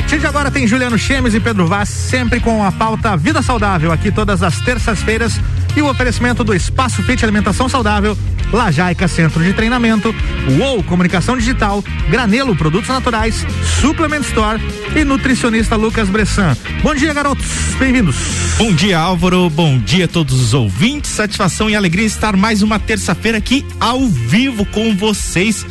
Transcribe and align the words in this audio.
partir 0.00 0.18
de 0.18 0.26
agora 0.26 0.50
tem 0.50 0.66
Juliano 0.66 0.98
Chemes 0.98 1.32
e 1.32 1.40
Pedro 1.40 1.66
Vaz, 1.66 1.88
sempre 1.88 2.38
com 2.38 2.62
a 2.62 2.70
pauta 2.70 3.16
Vida 3.16 3.40
Saudável, 3.40 3.90
aqui 3.90 4.12
todas 4.12 4.42
as 4.42 4.60
terças-feiras. 4.60 5.40
E 5.74 5.80
o 5.80 5.88
oferecimento 5.88 6.44
do 6.44 6.54
Espaço 6.54 7.02
Fit 7.02 7.24
Alimentação 7.24 7.66
Saudável, 7.66 8.14
Lajaica 8.52 9.08
Centro 9.08 9.42
de 9.42 9.52
Treinamento, 9.52 10.14
UOL 10.58 10.82
Comunicação 10.82 11.36
Digital, 11.36 11.82
Granelo 12.08 12.54
Produtos 12.54 12.88
Naturais, 12.88 13.46
Suplement 13.80 14.20
Store 14.20 14.60
e 14.94 15.04
nutricionista 15.04 15.76
Lucas 15.76 16.08
Bressan. 16.08 16.56
Bom 16.82 16.94
dia, 16.94 17.12
garotos. 17.12 17.46
Bem-vindos. 17.78 18.16
Bom 18.58 18.72
dia, 18.72 18.98
Álvaro. 18.98 19.50
Bom 19.50 19.78
dia 19.78 20.06
a 20.06 20.08
todos 20.08 20.40
os 20.40 20.54
ouvintes. 20.54 21.10
Satisfação 21.10 21.68
e 21.68 21.76
alegria 21.76 22.06
estar 22.06 22.36
mais 22.36 22.62
uma 22.62 22.78
terça-feira 22.78 23.38
aqui 23.38 23.64
ao 23.80 24.06
vivo 24.06 24.64
com 24.66 24.94
vocês 24.94 25.66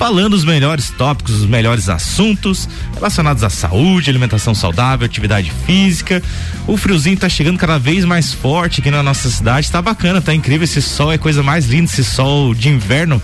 falando 0.00 0.32
os 0.32 0.46
melhores 0.46 0.88
tópicos, 0.88 1.42
os 1.42 1.46
melhores 1.46 1.90
assuntos 1.90 2.66
relacionados 2.94 3.44
à 3.44 3.50
saúde, 3.50 4.08
alimentação 4.08 4.54
saudável, 4.54 5.04
atividade 5.04 5.52
física. 5.66 6.22
O 6.66 6.78
friozinho 6.78 7.18
tá 7.18 7.28
chegando 7.28 7.58
cada 7.58 7.78
vez 7.78 8.06
mais 8.06 8.32
forte 8.32 8.80
aqui 8.80 8.90
na 8.90 9.02
nossa 9.02 9.28
cidade, 9.28 9.70
tá 9.70 9.82
bacana, 9.82 10.22
tá 10.22 10.34
incrível 10.34 10.64
esse 10.64 10.80
sol, 10.80 11.12
é 11.12 11.18
coisa 11.18 11.42
mais 11.42 11.66
linda 11.66 11.84
esse 11.84 12.02
sol 12.02 12.19
de 12.54 12.68
inverno 12.68 13.20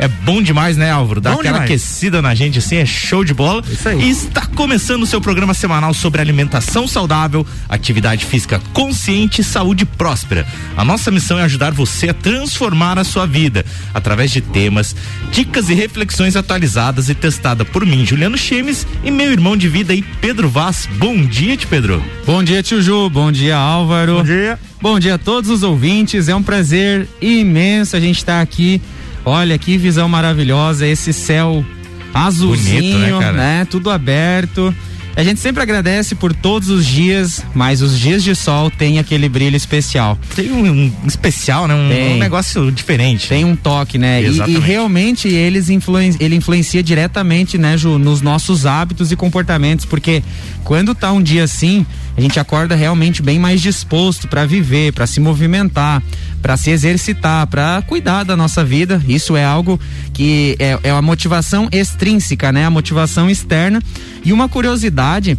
é 0.00 0.08
bom 0.08 0.40
demais, 0.40 0.78
né, 0.78 0.90
Álvaro? 0.90 1.20
Dá 1.20 1.32
bom 1.32 1.40
aquela 1.40 1.58
demais. 1.58 1.70
aquecida 1.70 2.22
na 2.22 2.34
gente 2.34 2.58
assim, 2.58 2.76
é 2.76 2.86
show 2.86 3.22
de 3.22 3.34
bola. 3.34 3.62
Isso 3.70 3.86
aí. 3.86 4.00
E 4.00 4.10
está 4.10 4.46
começando 4.46 5.02
o 5.02 5.06
seu 5.06 5.20
programa 5.20 5.52
semanal 5.52 5.92
sobre 5.92 6.22
alimentação 6.22 6.88
saudável, 6.88 7.46
atividade 7.68 8.24
física 8.24 8.60
consciente 8.72 9.42
e 9.42 9.44
saúde 9.44 9.84
próspera. 9.84 10.46
A 10.74 10.84
nossa 10.84 11.10
missão 11.10 11.38
é 11.38 11.42
ajudar 11.42 11.72
você 11.72 12.08
a 12.08 12.14
transformar 12.14 12.98
a 12.98 13.04
sua 13.04 13.26
vida 13.26 13.64
através 13.92 14.30
de 14.30 14.40
temas, 14.40 14.96
dicas 15.30 15.68
e 15.68 15.74
reflexões 15.74 16.34
atualizadas 16.34 17.10
e 17.10 17.14
testada 17.14 17.62
por 17.62 17.84
mim, 17.84 18.06
Juliano 18.06 18.38
Chemes, 18.38 18.86
e 19.04 19.10
meu 19.10 19.30
irmão 19.30 19.54
de 19.54 19.68
vida 19.68 19.92
aí, 19.92 20.02
Pedro 20.02 20.48
Vaz. 20.48 20.88
Bom 20.96 21.22
dia, 21.26 21.58
tio 21.58 21.68
Pedro. 21.68 22.02
Bom 22.24 22.42
dia, 22.42 22.62
tio 22.62 22.80
Ju. 22.80 23.10
Bom 23.10 23.30
dia, 23.30 23.56
Álvaro. 23.56 24.16
Bom 24.16 24.24
dia. 24.24 24.58
Bom 24.80 24.98
dia 24.98 25.16
a 25.16 25.18
todos 25.18 25.50
os 25.50 25.62
ouvintes. 25.62 26.26
É 26.26 26.34
um 26.34 26.42
prazer 26.42 27.06
imenso 27.20 27.94
a 27.94 28.00
gente 28.00 28.16
estar 28.16 28.36
tá 28.36 28.40
aqui 28.40 28.80
Olha 29.24 29.56
que 29.58 29.76
visão 29.76 30.08
maravilhosa, 30.08 30.86
esse 30.86 31.12
céu 31.12 31.64
azulzinho, 32.12 32.98
Bonito, 32.98 33.20
né, 33.20 33.32
né? 33.32 33.66
Tudo 33.70 33.90
aberto. 33.90 34.74
A 35.16 35.24
gente 35.24 35.40
sempre 35.40 35.62
agradece 35.62 36.14
por 36.14 36.32
todos 36.32 36.70
os 36.70 36.86
dias, 36.86 37.44
mas 37.54 37.82
os 37.82 37.98
dias 37.98 38.22
de 38.22 38.34
sol 38.34 38.70
tem 38.70 38.98
aquele 38.98 39.28
brilho 39.28 39.56
especial. 39.56 40.18
Tem 40.34 40.50
um, 40.50 40.84
um 40.84 40.92
especial, 41.06 41.66
né? 41.66 41.74
Um, 41.74 42.14
um, 42.14 42.18
negócio 42.18 42.70
diferente. 42.70 43.28
Tem 43.28 43.44
um 43.44 43.56
toque, 43.56 43.98
né? 43.98 44.22
E, 44.22 44.38
e, 44.38 44.58
realmente 44.58 45.28
eles 45.28 45.68
influen 45.68 46.14
ele 46.20 46.36
influencia 46.36 46.82
diretamente, 46.82 47.58
né, 47.58 47.76
Ju, 47.76 47.98
nos 47.98 48.22
nossos 48.22 48.64
hábitos 48.64 49.10
e 49.10 49.16
comportamentos, 49.16 49.84
porque 49.84 50.22
quando 50.64 50.94
tá 50.94 51.12
um 51.12 51.22
dia 51.22 51.44
assim, 51.44 51.84
a 52.16 52.20
gente 52.20 52.38
acorda 52.38 52.74
realmente 52.74 53.22
bem 53.22 53.38
mais 53.38 53.60
disposto 53.60 54.28
para 54.28 54.44
viver, 54.44 54.92
para 54.92 55.06
se 55.06 55.20
movimentar, 55.20 56.02
para 56.42 56.56
se 56.56 56.70
exercitar, 56.70 57.46
para 57.46 57.82
cuidar 57.82 58.24
da 58.24 58.36
nossa 58.36 58.64
vida. 58.64 59.02
Isso 59.08 59.36
é 59.36 59.44
algo 59.44 59.80
que 60.12 60.56
é, 60.58 60.78
é 60.82 60.92
uma 60.92 61.02
motivação 61.02 61.68
extrínseca, 61.72 62.52
né? 62.52 62.64
A 62.66 62.70
motivação 62.70 63.30
externa. 63.30 63.80
E 64.24 64.32
uma 64.32 64.48
curiosidade 64.48 65.38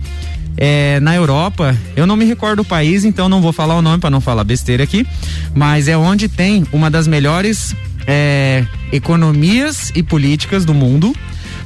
é, 0.58 1.00
na 1.00 1.16
Europa, 1.16 1.78
eu 1.96 2.06
não 2.06 2.16
me 2.16 2.26
recordo 2.26 2.62
o 2.62 2.66
país, 2.66 3.06
então 3.06 3.30
não 3.30 3.42
vou 3.42 3.54
falar 3.54 3.76
o 3.76 3.82
nome 3.82 4.00
para 4.00 4.10
não 4.10 4.22
falar 4.22 4.44
besteira 4.44 4.84
aqui, 4.84 5.06
mas 5.56 5.88
é 5.88 5.98
onde 5.98 6.28
tem 6.28 6.66
uma 6.72 6.90
das 6.90 7.08
melhores 7.08 7.76
é, 8.08 8.66
economias 8.92 9.92
e 9.96 10.04
políticas 10.04 10.66
do 10.66 10.74
mundo. 10.74 11.16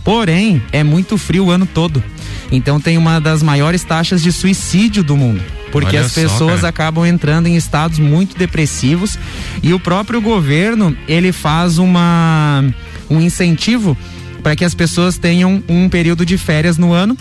Porém, 0.04 0.62
é 0.72 0.84
muito 0.84 1.18
frio 1.18 1.46
o 1.46 1.52
ano 1.52 1.66
todo. 1.66 2.04
Então 2.52 2.80
tem 2.80 2.98
uma 2.98 3.20
das 3.20 3.42
maiores 3.42 3.84
taxas 3.84 4.22
de 4.22 4.32
suicídio 4.32 5.04
do 5.04 5.18
mundo. 5.18 5.42
Porque 5.72 5.98
Olha 5.98 6.06
as 6.06 6.14
pessoas 6.14 6.62
só, 6.62 6.68
acabam 6.68 7.06
entrando 7.06 7.48
em 7.48 7.56
estados 7.56 8.00
muito 8.00 8.38
depressivos 8.38 9.20
e 9.62 9.74
o 9.74 9.80
próprio 9.80 10.22
governo, 10.22 10.96
ele 11.08 11.32
faz 11.32 11.78
uma 11.78 12.64
um 13.10 13.20
incentivo 13.20 13.98
para 14.42 14.56
que 14.56 14.64
as 14.64 14.74
pessoas 14.74 15.18
tenham 15.18 15.62
um 15.68 15.90
período 15.90 16.26
de 16.26 16.38
férias 16.38 16.78
no 16.78 16.94
ano 16.94 17.18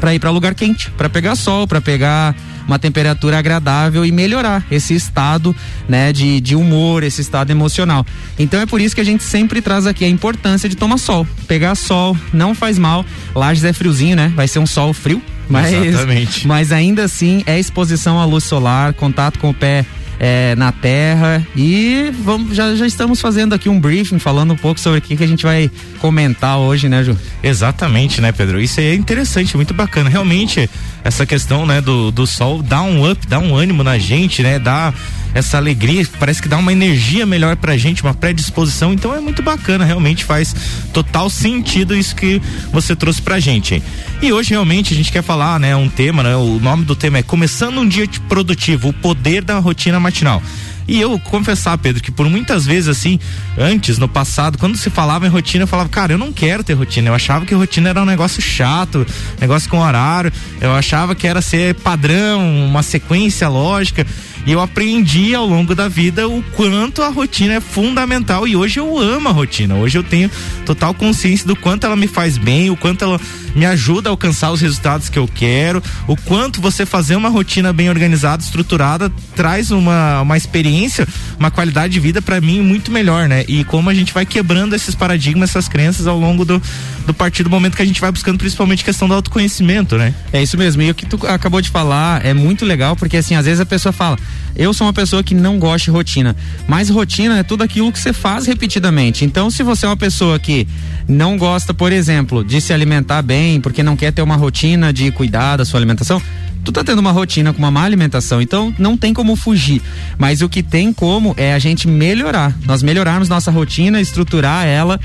para 0.00 0.14
ir 0.14 0.18
para 0.18 0.30
lugar 0.30 0.54
quente, 0.54 0.90
para 0.92 1.08
pegar 1.08 1.36
sol, 1.36 1.66
para 1.66 1.80
pegar 1.80 2.34
uma 2.66 2.78
temperatura 2.78 3.38
agradável 3.38 4.04
e 4.04 4.12
melhorar 4.12 4.64
esse 4.70 4.94
estado, 4.94 5.54
né, 5.88 6.12
de, 6.12 6.40
de 6.40 6.56
humor, 6.56 7.02
esse 7.02 7.20
estado 7.20 7.50
emocional. 7.50 8.06
Então 8.38 8.60
é 8.60 8.66
por 8.66 8.80
isso 8.80 8.94
que 8.94 9.00
a 9.00 9.04
gente 9.04 9.22
sempre 9.22 9.60
traz 9.60 9.86
aqui 9.86 10.04
a 10.04 10.08
importância 10.08 10.68
de 10.68 10.76
tomar 10.76 10.98
sol. 10.98 11.26
Pegar 11.46 11.74
sol 11.74 12.16
não 12.32 12.54
faz 12.54 12.78
mal. 12.78 13.04
Lages 13.34 13.64
é 13.64 13.72
friozinho, 13.72 14.16
né? 14.16 14.32
Vai 14.34 14.48
ser 14.48 14.58
um 14.58 14.66
sol 14.66 14.92
frio, 14.92 15.22
mas, 15.48 15.72
Exatamente. 15.72 16.46
mas 16.48 16.72
ainda 16.72 17.04
assim 17.04 17.42
é 17.46 17.58
exposição 17.58 18.18
à 18.18 18.24
luz 18.24 18.44
solar, 18.44 18.94
contato 18.94 19.38
com 19.38 19.50
o 19.50 19.54
pé 19.54 19.84
é, 20.26 20.54
na 20.56 20.72
terra 20.72 21.46
e 21.54 22.10
vamos, 22.22 22.56
já, 22.56 22.74
já 22.74 22.86
estamos 22.86 23.20
fazendo 23.20 23.54
aqui 23.54 23.68
um 23.68 23.78
briefing 23.78 24.18
falando 24.18 24.54
um 24.54 24.56
pouco 24.56 24.80
sobre 24.80 24.98
o 24.98 25.02
que, 25.02 25.14
que 25.18 25.22
a 25.22 25.26
gente 25.26 25.44
vai 25.44 25.70
comentar 25.98 26.56
hoje, 26.56 26.88
né, 26.88 27.04
Ju? 27.04 27.14
Exatamente, 27.42 28.22
né, 28.22 28.32
Pedro? 28.32 28.58
Isso 28.58 28.80
é 28.80 28.94
interessante, 28.94 29.54
muito 29.54 29.74
bacana. 29.74 30.08
Realmente, 30.08 30.70
essa 31.04 31.26
questão, 31.26 31.66
né, 31.66 31.82
do, 31.82 32.10
do 32.10 32.26
sol 32.26 32.62
dá 32.62 32.82
um 32.82 33.08
up, 33.08 33.26
dá 33.26 33.38
um 33.38 33.54
ânimo 33.54 33.84
na 33.84 33.98
gente, 33.98 34.42
né? 34.42 34.58
Dá 34.58 34.92
essa 35.34 35.58
alegria, 35.58 36.06
parece 36.18 36.40
que 36.40 36.48
dá 36.48 36.56
uma 36.56 36.72
energia 36.72 37.26
melhor 37.26 37.56
pra 37.56 37.76
gente, 37.76 38.02
uma 38.02 38.14
predisposição. 38.14 38.92
Então 38.92 39.14
é 39.14 39.20
muito 39.20 39.42
bacana, 39.42 39.84
realmente 39.84 40.24
faz 40.24 40.54
total 40.92 41.28
sentido 41.28 41.94
isso 41.94 42.16
que 42.16 42.40
você 42.72 42.96
trouxe 42.96 43.20
pra 43.20 43.38
gente. 43.38 43.82
E 44.22 44.32
hoje 44.32 44.50
realmente 44.50 44.94
a 44.94 44.96
gente 44.96 45.12
quer 45.12 45.22
falar, 45.22 45.60
né, 45.60 45.76
um 45.76 45.88
tema, 45.88 46.22
né? 46.22 46.34
O 46.36 46.58
nome 46.58 46.84
do 46.84 46.96
tema 46.96 47.18
é 47.18 47.22
Começando 47.22 47.78
um 47.78 47.86
dia 47.86 48.08
produtivo, 48.28 48.88
o 48.88 48.92
poder 48.92 49.44
da 49.44 49.58
rotina 49.58 50.00
matinal. 50.00 50.42
E 50.86 51.00
eu 51.00 51.18
confessar, 51.18 51.76
Pedro, 51.78 52.02
que 52.02 52.10
por 52.10 52.28
muitas 52.28 52.66
vezes 52.66 52.88
assim, 52.88 53.18
antes, 53.58 53.98
no 53.98 54.08
passado, 54.08 54.58
quando 54.58 54.76
se 54.76 54.90
falava 54.90 55.26
em 55.26 55.30
rotina, 55.30 55.64
eu 55.64 55.68
falava, 55.68 55.88
cara, 55.88 56.12
eu 56.12 56.18
não 56.18 56.32
quero 56.32 56.62
ter 56.62 56.74
rotina. 56.74 57.08
Eu 57.08 57.14
achava 57.14 57.46
que 57.46 57.54
rotina 57.54 57.90
era 57.90 58.02
um 58.02 58.06
negócio 58.06 58.42
chato, 58.42 59.06
negócio 59.40 59.68
com 59.68 59.78
horário. 59.78 60.32
Eu 60.60 60.72
achava 60.74 61.14
que 61.14 61.26
era 61.26 61.40
ser 61.40 61.74
padrão, 61.76 62.66
uma 62.66 62.82
sequência 62.82 63.48
lógica. 63.48 64.06
E 64.46 64.52
eu 64.52 64.60
aprendi 64.60 65.34
ao 65.34 65.46
longo 65.46 65.74
da 65.74 65.88
vida 65.88 66.28
o 66.28 66.42
quanto 66.54 67.02
a 67.02 67.08
rotina 67.08 67.54
é 67.54 67.60
fundamental 67.60 68.46
e 68.46 68.54
hoje 68.54 68.78
eu 68.78 68.98
amo 68.98 69.28
a 69.30 69.32
rotina. 69.32 69.74
Hoje 69.74 69.96
eu 69.96 70.02
tenho 70.02 70.30
total 70.66 70.92
consciência 70.92 71.46
do 71.46 71.56
quanto 71.56 71.86
ela 71.86 71.96
me 71.96 72.06
faz 72.06 72.36
bem, 72.36 72.70
o 72.70 72.76
quanto 72.76 73.04
ela 73.04 73.18
me 73.54 73.66
ajuda 73.66 74.08
a 74.08 74.12
alcançar 74.12 74.50
os 74.50 74.60
resultados 74.60 75.08
que 75.08 75.18
eu 75.18 75.28
quero, 75.28 75.82
o 76.06 76.16
quanto 76.16 76.60
você 76.60 76.84
fazer 76.84 77.16
uma 77.16 77.28
rotina 77.28 77.72
bem 77.72 77.88
organizada, 77.88 78.42
estruturada, 78.42 79.10
traz 79.34 79.70
uma, 79.70 80.22
uma 80.22 80.36
experiência, 80.36 81.06
uma 81.38 81.50
qualidade 81.50 81.92
de 81.92 82.00
vida 82.00 82.20
para 82.20 82.40
mim 82.40 82.60
muito 82.60 82.90
melhor, 82.90 83.28
né? 83.28 83.44
E 83.48 83.64
como 83.64 83.90
a 83.90 83.94
gente 83.94 84.12
vai 84.12 84.26
quebrando 84.26 84.74
esses 84.74 84.94
paradigmas, 84.94 85.50
essas 85.50 85.68
crenças 85.68 86.06
ao 86.06 86.18
longo 86.18 86.44
do, 86.44 86.60
do 87.06 87.14
partir 87.14 87.42
do 87.42 87.50
momento 87.50 87.76
que 87.76 87.82
a 87.82 87.86
gente 87.86 88.00
vai 88.00 88.10
buscando 88.10 88.38
principalmente 88.38 88.84
questão 88.84 89.08
do 89.08 89.14
autoconhecimento, 89.14 89.96
né? 89.96 90.14
É 90.32 90.42
isso 90.42 90.56
mesmo. 90.56 90.82
E 90.82 90.90
o 90.90 90.94
que 90.94 91.06
tu 91.06 91.26
acabou 91.26 91.60
de 91.60 91.70
falar 91.70 92.24
é 92.24 92.34
muito 92.34 92.64
legal, 92.64 92.96
porque 92.96 93.16
assim, 93.16 93.34
às 93.34 93.46
vezes 93.46 93.60
a 93.60 93.66
pessoa 93.66 93.92
fala, 93.92 94.18
eu 94.56 94.72
sou 94.72 94.86
uma 94.86 94.92
pessoa 94.92 95.22
que 95.22 95.34
não 95.34 95.58
gosta 95.58 95.84
de 95.86 95.90
rotina, 95.90 96.36
mas 96.68 96.88
rotina 96.88 97.38
é 97.38 97.42
tudo 97.42 97.62
aquilo 97.62 97.90
que 97.90 97.98
você 97.98 98.12
faz 98.12 98.46
repetidamente. 98.46 99.24
Então, 99.24 99.50
se 99.50 99.62
você 99.62 99.84
é 99.84 99.88
uma 99.88 99.96
pessoa 99.96 100.38
que 100.38 100.66
não 101.08 101.36
gosta, 101.36 101.74
por 101.74 101.92
exemplo, 101.92 102.44
de 102.44 102.60
se 102.60 102.72
alimentar 102.72 103.20
bem, 103.22 103.43
porque 103.60 103.82
não 103.82 103.96
quer 103.96 104.12
ter 104.12 104.22
uma 104.22 104.36
rotina 104.36 104.92
de 104.92 105.10
cuidar 105.10 105.56
da 105.56 105.64
sua 105.64 105.78
alimentação, 105.78 106.20
tu 106.64 106.72
tá 106.72 106.82
tendo 106.82 106.98
uma 106.98 107.12
rotina 107.12 107.52
com 107.52 107.58
uma 107.58 107.70
má 107.70 107.82
alimentação, 107.82 108.40
então 108.40 108.74
não 108.78 108.96
tem 108.96 109.12
como 109.12 109.36
fugir. 109.36 109.82
Mas 110.18 110.40
o 110.40 110.48
que 110.48 110.62
tem 110.62 110.92
como 110.92 111.34
é 111.36 111.52
a 111.52 111.58
gente 111.58 111.86
melhorar. 111.86 112.56
Nós 112.64 112.82
melhorarmos 112.82 113.28
nossa 113.28 113.50
rotina, 113.50 114.00
estruturar 114.00 114.66
ela, 114.66 114.98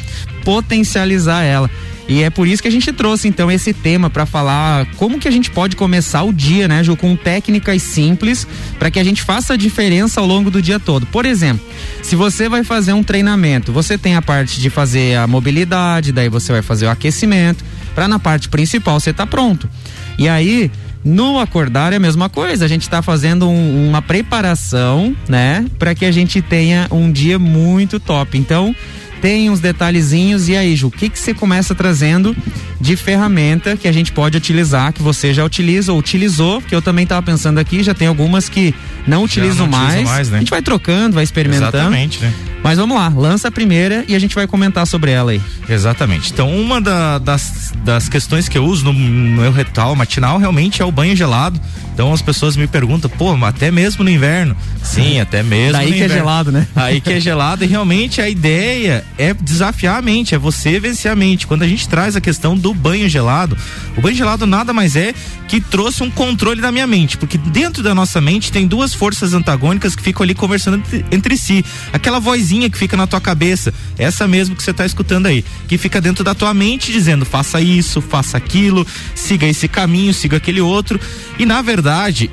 potencializar 0.44 1.44
ela. 1.44 1.70
E 2.08 2.24
é 2.24 2.30
por 2.32 2.48
isso 2.48 2.60
que 2.60 2.68
a 2.68 2.72
gente 2.72 2.92
trouxe 2.92 3.28
então 3.28 3.52
esse 3.52 3.72
tema 3.72 4.10
para 4.10 4.26
falar 4.26 4.88
como 4.96 5.20
que 5.20 5.28
a 5.28 5.32
gente 5.32 5.52
pode 5.52 5.76
começar 5.76 6.24
o 6.24 6.34
dia, 6.34 6.68
né, 6.68 6.84
Ju, 6.84 6.98
com 6.98 7.16
técnicas 7.16 7.84
simples 7.84 8.48
para 8.80 8.90
que 8.90 8.98
a 8.98 9.04
gente 9.04 9.22
faça 9.22 9.54
a 9.54 9.58
diferença 9.58 10.20
ao 10.20 10.26
longo 10.26 10.50
do 10.50 10.60
dia 10.60 10.80
todo. 10.80 11.06
Por 11.06 11.24
exemplo, 11.24 11.64
se 12.02 12.16
você 12.16 12.50
vai 12.50 12.64
fazer 12.64 12.94
um 12.94 13.04
treinamento, 13.04 13.72
você 13.72 13.96
tem 13.96 14.16
a 14.16 14.24
parte 14.24 14.60
de 14.60 14.72
fazer 14.72 15.18
a 15.18 15.28
mobilidade, 15.28 16.12
daí 16.12 16.30
você 16.30 16.52
vai 16.52 16.64
fazer 16.64 16.88
o 16.88 16.90
aquecimento, 16.90 17.64
para 18.00 18.08
na 18.08 18.18
parte 18.18 18.48
principal 18.48 18.98
você 18.98 19.12
tá 19.12 19.28
pronto. 19.28 19.70
E 20.18 20.30
aí, 20.30 20.72
no 21.04 21.38
acordar 21.38 21.92
é 21.92 21.98
a 21.98 22.00
mesma 22.00 22.30
coisa, 22.30 22.64
a 22.64 22.68
gente 22.70 22.84
está 22.84 23.02
fazendo 23.02 23.50
um, 23.50 23.90
uma 23.90 24.02
preparação, 24.02 25.14
né, 25.28 25.66
para 25.78 25.94
que 25.94 26.06
a 26.06 26.12
gente 26.12 26.42
tenha 26.42 26.88
um 26.92 27.12
dia 27.12 27.38
muito 27.38 28.00
top. 28.00 28.38
Então, 28.38 28.74
tem 29.22 29.50
uns 29.50 29.60
detalhezinhos. 29.60 30.50
E 30.50 30.56
aí, 30.56 30.76
Ju, 30.76 30.88
o 30.88 30.92
que 30.92 31.10
que 31.10 31.20
você 31.20 31.34
começa 31.34 31.76
trazendo 31.76 32.36
de 32.80 32.96
ferramenta 32.96 33.76
que 33.76 33.88
a 33.88 33.92
gente 33.92 34.12
pode 34.12 34.38
utilizar, 34.38 34.94
que 34.94 35.02
você 35.02 35.34
já 35.34 35.44
utiliza 35.44 35.92
ou 35.92 36.00
utilizou, 36.00 36.62
que 36.62 36.74
eu 36.74 36.82
também 36.82 37.04
estava 37.04 37.22
pensando 37.22 37.58
aqui, 37.58 37.84
já 37.84 37.94
tem 37.94 38.08
algumas 38.08 38.48
que 38.48 38.74
não 39.06 39.24
utilizo 39.24 39.60
não 39.60 39.68
mais. 39.68 40.04
mais 40.04 40.30
né? 40.30 40.38
A 40.38 40.40
gente 40.40 40.50
vai 40.50 40.62
trocando, 40.62 41.16
vai 41.16 41.24
experimentando. 41.24 41.78
Exatamente, 41.78 42.22
né? 42.22 42.34
Mas 42.64 42.78
vamos 42.78 42.98
lá, 42.98 43.08
lança 43.10 43.48
a 43.48 43.52
primeira 43.52 44.04
e 44.08 44.16
a 44.16 44.20
gente 44.20 44.36
vai 44.36 44.46
comentar 44.46 44.86
sobre 44.86 45.12
ela 45.12 45.32
aí. 45.32 45.42
Exatamente. 45.68 46.32
Então, 46.32 46.54
uma 46.54 46.82
da, 46.82 47.18
das, 47.18 47.74
das 47.84 48.10
questões 48.10 48.50
que 48.50 48.58
eu 48.58 48.66
uso 48.66 48.86
no, 48.86 48.94
no 48.94 49.42
meu 49.42 49.52
ritual 49.52 49.96
matinal 49.96 50.38
realmente 50.38 50.82
é 50.82 50.86
o 50.86 50.92
banho 50.92 51.16
gelado. 51.16 51.60
Então 51.94 52.14
as 52.14 52.22
pessoas 52.22 52.56
me 52.56 52.66
perguntam, 52.66 53.10
pô, 53.10 53.34
até 53.46 53.72
mesmo 53.72 54.06
no 54.06 54.10
inverno? 54.10 54.56
Sim, 54.82 55.20
até 55.20 55.44
mesmo. 55.44 55.74
Daí 55.74 55.88
que 55.88 55.98
inverno. 55.98 56.14
é 56.14 56.18
gelado, 56.18 56.52
né? 56.52 56.68
Aí 56.74 57.02
que 57.02 57.12
é 57.12 57.20
gelado 57.20 57.66
e 57.66 57.68
realmente 57.68 58.22
a 58.22 58.30
ideia 58.30 59.04
é 59.20 59.34
desafiar 59.34 60.00
a 60.00 60.02
mente, 60.02 60.34
é 60.34 60.38
você 60.38 60.80
vencer 60.80 61.12
a 61.12 61.16
mente. 61.16 61.46
Quando 61.46 61.64
a 61.64 61.68
gente 61.68 61.88
traz 61.90 62.16
a 62.16 62.22
questão 62.22 62.58
do 62.58 62.74
banho 62.74 63.10
gelado, 63.10 63.56
o 63.98 64.02
banho 64.02 64.16
gelado 64.16 64.48
nada 64.48 64.72
mais 64.72 64.96
é 64.96 65.14
que 65.48 65.60
trouxe 65.60 66.02
um 66.02 66.10
controle 66.10 66.62
da 66.62 66.72
minha 66.72 66.88
mente, 66.88 67.18
porque 67.18 67.38
dentro 67.38 67.84
da 67.84 67.94
nossa 67.94 68.22
mente 68.22 68.50
tem 68.50 68.66
duas 68.66 68.94
forças 68.94 69.34
antagônicas 69.34 69.94
que 69.94 70.02
ficam 70.02 70.24
ali 70.24 70.34
conversando 70.34 70.78
entre, 70.78 71.06
entre 71.12 71.38
si. 71.38 71.66
Aquela 71.92 72.20
vozinha 72.20 72.70
que 72.70 72.78
fica 72.78 72.96
na 72.96 73.06
tua 73.06 73.20
cabeça, 73.20 73.74
essa 73.98 74.26
mesmo 74.26 74.56
que 74.56 74.64
você 74.64 74.72
está 74.72 74.86
escutando 74.86 75.26
aí, 75.26 75.44
que 75.68 75.78
fica 75.78 76.00
dentro 76.00 76.24
da 76.24 76.34
tua 76.34 76.54
mente 76.54 76.92
dizendo 76.92 77.26
faça 77.26 77.60
isso, 77.60 78.02
faça 78.02 78.38
aquilo, 78.38 78.88
siga 79.14 79.46
esse 79.46 79.68
caminho, 79.68 80.14
siga 80.14 80.38
aquele 80.38 80.62
outro. 80.62 80.98
E 81.38 81.46
na 81.46 81.62
verdade, 81.62 82.32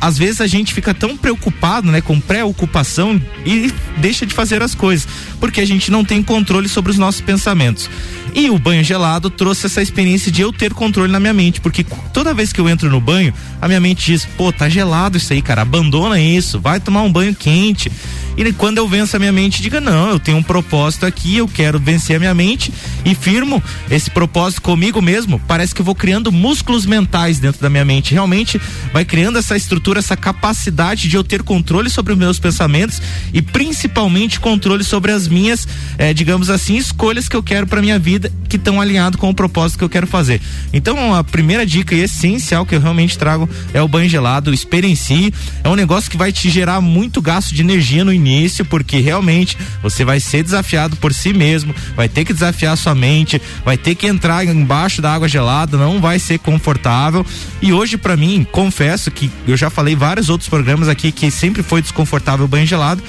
às 0.00 0.16
vezes 0.16 0.40
a 0.40 0.46
gente 0.46 0.72
fica 0.72 0.94
tão 0.94 1.16
preocupado, 1.16 1.90
né, 1.90 2.00
com 2.00 2.20
preocupação 2.20 3.20
e 3.44 3.72
deixa 3.98 4.24
de 4.24 4.34
fazer 4.34 4.62
as 4.62 4.74
coisas, 4.74 5.06
porque 5.38 5.60
a 5.60 5.66
gente 5.66 5.90
não 5.90 6.04
tem 6.04 6.22
controle 6.22 6.68
sobre 6.68 6.90
os 6.90 6.98
nossos 6.98 7.20
pensamentos. 7.20 7.90
E 8.34 8.50
o 8.50 8.58
banho 8.58 8.84
gelado 8.84 9.28
trouxe 9.28 9.66
essa 9.66 9.82
experiência 9.82 10.30
de 10.30 10.42
eu 10.42 10.52
ter 10.52 10.72
controle 10.72 11.10
na 11.10 11.18
minha 11.18 11.34
mente, 11.34 11.60
porque 11.60 11.84
toda 12.12 12.34
vez 12.34 12.52
que 12.52 12.60
eu 12.60 12.68
entro 12.68 12.88
no 12.88 13.00
banho, 13.00 13.32
a 13.60 13.66
minha 13.66 13.80
mente 13.80 14.06
diz: 14.06 14.24
pô, 14.36 14.52
tá 14.52 14.68
gelado 14.68 15.16
isso 15.16 15.32
aí, 15.32 15.42
cara, 15.42 15.62
abandona 15.62 16.20
isso, 16.20 16.60
vai 16.60 16.80
tomar 16.80 17.02
um 17.02 17.12
banho 17.12 17.34
quente. 17.34 17.90
E 18.36 18.52
quando 18.52 18.78
eu 18.78 18.88
venço 18.88 19.16
a 19.16 19.18
minha 19.18 19.32
mente, 19.32 19.60
diga: 19.60 19.80
não, 19.80 20.08
eu 20.10 20.18
tenho 20.18 20.38
um 20.38 20.42
propósito 20.42 21.04
aqui, 21.04 21.36
eu 21.36 21.48
quero 21.48 21.78
vencer 21.78 22.16
a 22.16 22.18
minha 22.18 22.34
mente 22.34 22.72
e 23.04 23.14
firmo 23.14 23.62
esse 23.90 24.10
propósito 24.10 24.62
comigo 24.62 25.02
mesmo. 25.02 25.40
Parece 25.46 25.74
que 25.74 25.80
eu 25.80 25.84
vou 25.84 25.94
criando 25.94 26.30
músculos 26.30 26.86
mentais 26.86 27.38
dentro 27.38 27.60
da 27.60 27.68
minha 27.68 27.84
mente. 27.84 28.14
Realmente 28.14 28.60
vai 28.92 29.04
criando 29.04 29.38
essa 29.38 29.56
estrutura, 29.56 29.98
essa 29.98 30.16
capacidade 30.16 31.08
de 31.08 31.16
eu 31.16 31.24
ter 31.24 31.42
controle 31.42 31.90
sobre 31.90 32.12
os 32.12 32.18
meus 32.18 32.38
pensamentos 32.38 33.02
e 33.32 33.42
principalmente 33.42 34.40
controle 34.40 34.84
sobre 34.84 35.12
as 35.12 35.26
minhas, 35.26 35.66
eh, 35.98 36.14
digamos 36.14 36.50
assim, 36.50 36.76
escolhas 36.76 37.28
que 37.28 37.36
eu 37.36 37.42
quero 37.42 37.66
para 37.66 37.82
minha 37.82 37.98
vida 37.98 38.19
vida 38.20 38.32
que 38.48 38.56
estão 38.56 38.80
alinhados 38.80 39.18
com 39.18 39.30
o 39.30 39.34
propósito 39.34 39.78
que 39.78 39.84
eu 39.84 39.88
quero 39.88 40.06
fazer. 40.06 40.40
Então, 40.72 41.14
a 41.14 41.24
primeira 41.24 41.64
dica 41.64 41.94
essencial 41.94 42.66
que 42.66 42.74
eu 42.74 42.80
realmente 42.80 43.16
trago 43.16 43.48
é 43.72 43.80
o 43.80 43.88
banho 43.88 44.08
gelado, 44.08 44.52
experiencie. 44.52 45.32
É 45.64 45.68
um 45.68 45.76
negócio 45.76 46.10
que 46.10 46.16
vai 46.16 46.32
te 46.32 46.50
gerar 46.50 46.80
muito 46.80 47.22
gasto 47.22 47.54
de 47.54 47.62
energia 47.62 48.04
no 48.04 48.12
início, 48.12 48.64
porque 48.64 48.98
realmente 48.98 49.56
você 49.82 50.04
vai 50.04 50.20
ser 50.20 50.42
desafiado 50.42 50.96
por 50.96 51.14
si 51.14 51.32
mesmo, 51.32 51.74
vai 51.96 52.08
ter 52.08 52.24
que 52.24 52.32
desafiar 52.32 52.76
sua 52.76 52.94
mente, 52.94 53.40
vai 53.64 53.78
ter 53.78 53.94
que 53.94 54.06
entrar 54.06 54.44
embaixo 54.44 55.00
da 55.00 55.14
água 55.14 55.28
gelada, 55.28 55.76
não 55.76 56.00
vai 56.00 56.18
ser 56.18 56.38
confortável. 56.38 57.24
E 57.62 57.72
hoje, 57.72 57.96
para 57.96 58.16
mim, 58.16 58.46
confesso 58.50 59.10
que 59.10 59.30
eu 59.46 59.56
já 59.56 59.70
falei 59.70 59.94
vários 59.94 60.28
outros 60.28 60.48
programas 60.48 60.88
aqui 60.88 61.12
que 61.12 61.30
sempre 61.30 61.62
foi 61.62 61.80
desconfortável 61.80 62.44
o 62.44 62.48
banho 62.48 62.66
gelado. 62.66 63.02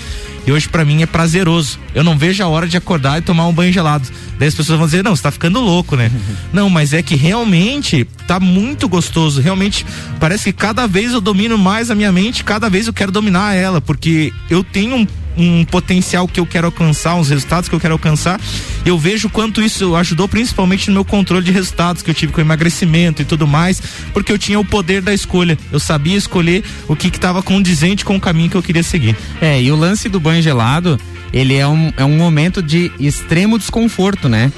E 0.45 0.51
hoje 0.51 0.67
para 0.67 0.83
mim 0.83 1.01
é 1.01 1.05
prazeroso. 1.05 1.79
Eu 1.93 2.03
não 2.03 2.17
vejo 2.17 2.43
a 2.43 2.47
hora 2.47 2.67
de 2.67 2.75
acordar 2.77 3.19
e 3.19 3.21
tomar 3.21 3.47
um 3.47 3.53
banho 3.53 3.71
gelado. 3.71 4.07
Daí 4.39 4.47
as 4.47 4.55
pessoas 4.55 4.77
vão 4.77 4.87
dizer, 4.87 5.03
não, 5.03 5.15
você 5.15 5.21
tá 5.21 5.31
ficando 5.31 5.59
louco, 5.59 5.95
né? 5.95 6.11
não, 6.51 6.69
mas 6.69 6.93
é 6.93 7.01
que 7.03 7.15
realmente 7.15 8.05
tá 8.27 8.39
muito 8.39 8.87
gostoso. 8.89 9.41
Realmente 9.41 9.85
parece 10.19 10.45
que 10.45 10.53
cada 10.53 10.87
vez 10.87 11.13
eu 11.13 11.21
domino 11.21 11.57
mais 11.57 11.91
a 11.91 11.95
minha 11.95 12.11
mente, 12.11 12.43
cada 12.43 12.69
vez 12.69 12.87
eu 12.87 12.93
quero 12.93 13.11
dominar 13.11 13.53
ela, 13.53 13.79
porque 13.79 14.33
eu 14.49 14.63
tenho 14.63 14.95
um 14.95 15.07
um 15.37 15.63
potencial 15.65 16.27
que 16.27 16.39
eu 16.39 16.45
quero 16.45 16.67
alcançar, 16.67 17.15
uns 17.15 17.29
resultados 17.29 17.69
que 17.69 17.75
eu 17.75 17.79
quero 17.79 17.93
alcançar, 17.93 18.39
eu 18.85 18.97
vejo 18.97 19.29
quanto 19.29 19.61
isso 19.61 19.95
ajudou 19.95 20.27
principalmente 20.27 20.87
no 20.87 20.93
meu 20.93 21.05
controle 21.05 21.43
de 21.43 21.51
resultados 21.51 22.01
que 22.01 22.09
eu 22.09 22.13
tive 22.13 22.33
com 22.33 22.41
emagrecimento 22.41 23.21
e 23.21 23.25
tudo 23.25 23.47
mais, 23.47 23.81
porque 24.13 24.31
eu 24.31 24.37
tinha 24.37 24.59
o 24.59 24.65
poder 24.65 25.01
da 25.01 25.13
escolha. 25.13 25.57
Eu 25.71 25.79
sabia 25.79 26.17
escolher 26.17 26.63
o 26.87 26.95
que 26.95 27.07
estava 27.07 27.41
condizente 27.41 28.03
com 28.03 28.15
o 28.15 28.19
caminho 28.19 28.49
que 28.49 28.57
eu 28.57 28.63
queria 28.63 28.83
seguir. 28.83 29.15
É, 29.39 29.61
e 29.61 29.71
o 29.71 29.75
lance 29.75 30.09
do 30.09 30.19
banho 30.19 30.41
gelado, 30.41 30.99
ele 31.33 31.55
é 31.55 31.67
um, 31.67 31.91
é 31.97 32.03
um 32.03 32.17
momento 32.17 32.61
de 32.61 32.91
extremo 32.99 33.57
desconforto, 33.57 34.27
né? 34.27 34.51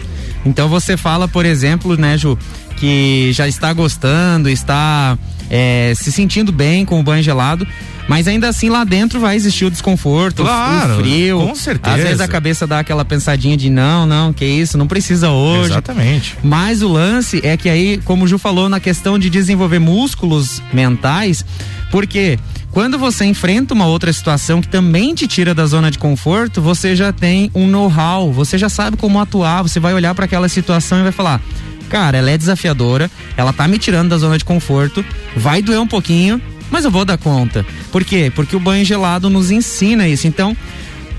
Então 0.46 0.68
você 0.68 0.98
fala, 0.98 1.28
por 1.28 1.46
exemplo, 1.46 1.96
né, 1.96 2.18
Ju, 2.18 2.38
que 2.76 3.32
já 3.32 3.48
está 3.48 3.72
gostando, 3.72 4.50
está 4.50 5.18
é, 5.50 5.94
se 5.96 6.12
sentindo 6.12 6.52
bem 6.52 6.86
com 6.86 7.00
o 7.00 7.04
banho 7.04 7.24
gelado, 7.24 7.66
mas 8.08 8.28
ainda 8.28 8.50
assim 8.50 8.70
lá 8.70 8.84
dentro 8.84 9.20
vai 9.20 9.36
existir 9.36 9.66
o 9.66 9.72
desconforto, 9.72 10.44
claro, 10.44 10.94
o 10.94 10.98
frio. 10.98 11.40
Com 11.40 11.56
certeza. 11.56 11.96
Às 11.96 12.04
vezes 12.04 12.22
a 12.22 12.28
cabeça 12.28 12.68
dá 12.68 12.80
aquela 12.80 13.06
pensadinha 13.06 13.56
de 13.56 13.70
não, 13.70 14.06
não, 14.06 14.34
que 14.34 14.46
isso, 14.46 14.78
não 14.78 14.88
precisa 14.88 15.30
hoje. 15.30 15.72
Exatamente. 15.72 16.38
Mas 16.44 16.82
o 16.82 16.88
lance 16.88 17.42
é 17.44 17.56
que 17.56 17.70
aí, 17.70 18.00
como 18.04 18.26
o 18.26 18.28
Ju 18.28 18.38
falou, 18.38 18.68
na 18.68 18.80
questão 18.80 19.18
de 19.18 19.30
desenvolver 19.30 19.80
músculos 19.80 20.62
mentais, 20.74 21.46
porque 21.92 22.38
quando 22.72 22.98
você 22.98 23.24
enfrenta 23.26 23.74
uma 23.74 23.86
outra 23.86 24.12
situação 24.12 24.60
que 24.60 24.68
também 24.68 25.14
te 25.14 25.28
tira 25.28 25.54
da 25.54 25.66
zona 25.66 25.92
de 25.92 26.00
conforto, 26.00 26.60
você 26.60 26.96
já 26.96 27.14
tem 27.14 27.52
um 27.54 27.68
know-how, 27.68 28.34
você 28.34 28.58
já 28.58 28.68
sabe 28.68 28.98
como 28.98 29.20
atuar, 29.20 29.62
você 29.62 29.80
vai 29.80 29.94
olhar 29.94 30.16
para 30.16 30.26
aquela 30.26 30.50
situação 30.50 31.00
e 31.00 31.04
vai 31.04 31.12
falar: 31.12 31.40
cara, 31.88 32.18
ela 32.18 32.32
é 32.32 32.38
desafiadora, 32.38 33.12
ela 33.38 33.54
tá 33.54 33.68
me 33.68 33.78
tirando 33.78 34.10
da 34.10 34.18
zona 34.18 34.40
de 34.40 34.44
conforto, 34.44 35.06
vai 35.38 35.62
doer 35.62 35.80
um 35.80 35.88
pouquinho, 35.88 36.42
mas 36.72 36.86
eu 36.86 36.92
vou 36.92 37.06
dar 37.06 37.18
conta. 37.18 37.66
Por 37.92 38.04
quê? 38.04 38.32
Porque 38.34 38.56
o 38.56 38.60
banho 38.60 38.86
gelado 38.86 39.30
nos 39.30 39.52
ensina 39.52 40.08
isso. 40.08 40.28
Então, 40.28 40.56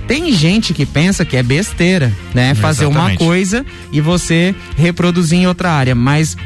tem 0.07 0.33
gente 0.33 0.75
que 0.75 0.85
pensa 0.85 1.25
que 1.25 1.37
é 1.37 1.43
besteira, 1.43 2.13
né? 2.35 2.55
Fazer 2.55 2.87
uma 2.87 3.17
coisa 3.17 3.65
e 3.91 4.01
você 4.01 4.55
reproduzir 4.77 5.39
em 5.39 5.47
outra 5.47 5.71
área, 5.71 5.95
mas 5.95 6.37